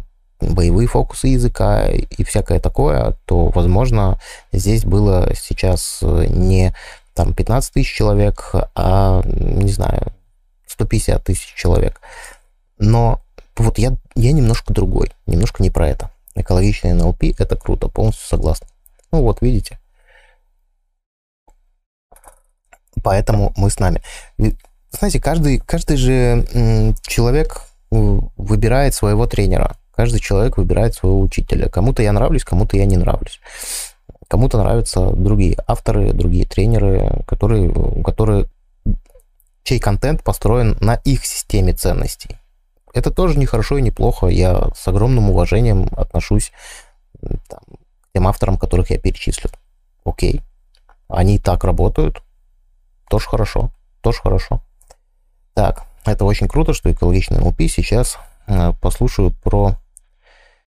[0.40, 4.20] боевые фокусы языка и всякое такое, то, возможно,
[4.52, 6.74] здесь было сейчас не
[7.14, 10.12] там 15 тысяч человек, а, не знаю,
[10.68, 12.00] 150 тысяч человек.
[12.78, 13.20] Но
[13.56, 16.10] вот я, я немножко другой, немножко не про это.
[16.36, 18.66] Экологичный НЛП– это круто, полностью согласен.
[19.10, 19.77] Ну вот, видите,
[22.98, 24.02] поэтому мы с нами.
[24.90, 31.68] Знаете, каждый, каждый же человек выбирает своего тренера, каждый человек выбирает своего учителя.
[31.68, 33.40] Кому-то я нравлюсь, кому-то я не нравлюсь.
[34.28, 38.48] Кому-то нравятся другие авторы, другие тренеры, которые, которые,
[39.62, 42.36] чей контент построен на их системе ценностей.
[42.92, 44.26] Это тоже не хорошо и не плохо.
[44.26, 46.52] Я с огромным уважением отношусь
[47.20, 49.50] там, к тем авторам, которых я перечислил.
[50.04, 50.42] Окей,
[51.08, 52.22] они и так работают,
[53.08, 54.60] тоже хорошо, тоже хорошо.
[55.54, 59.76] Так, это очень круто, что экологичный НЛП сейчас э, послушаю про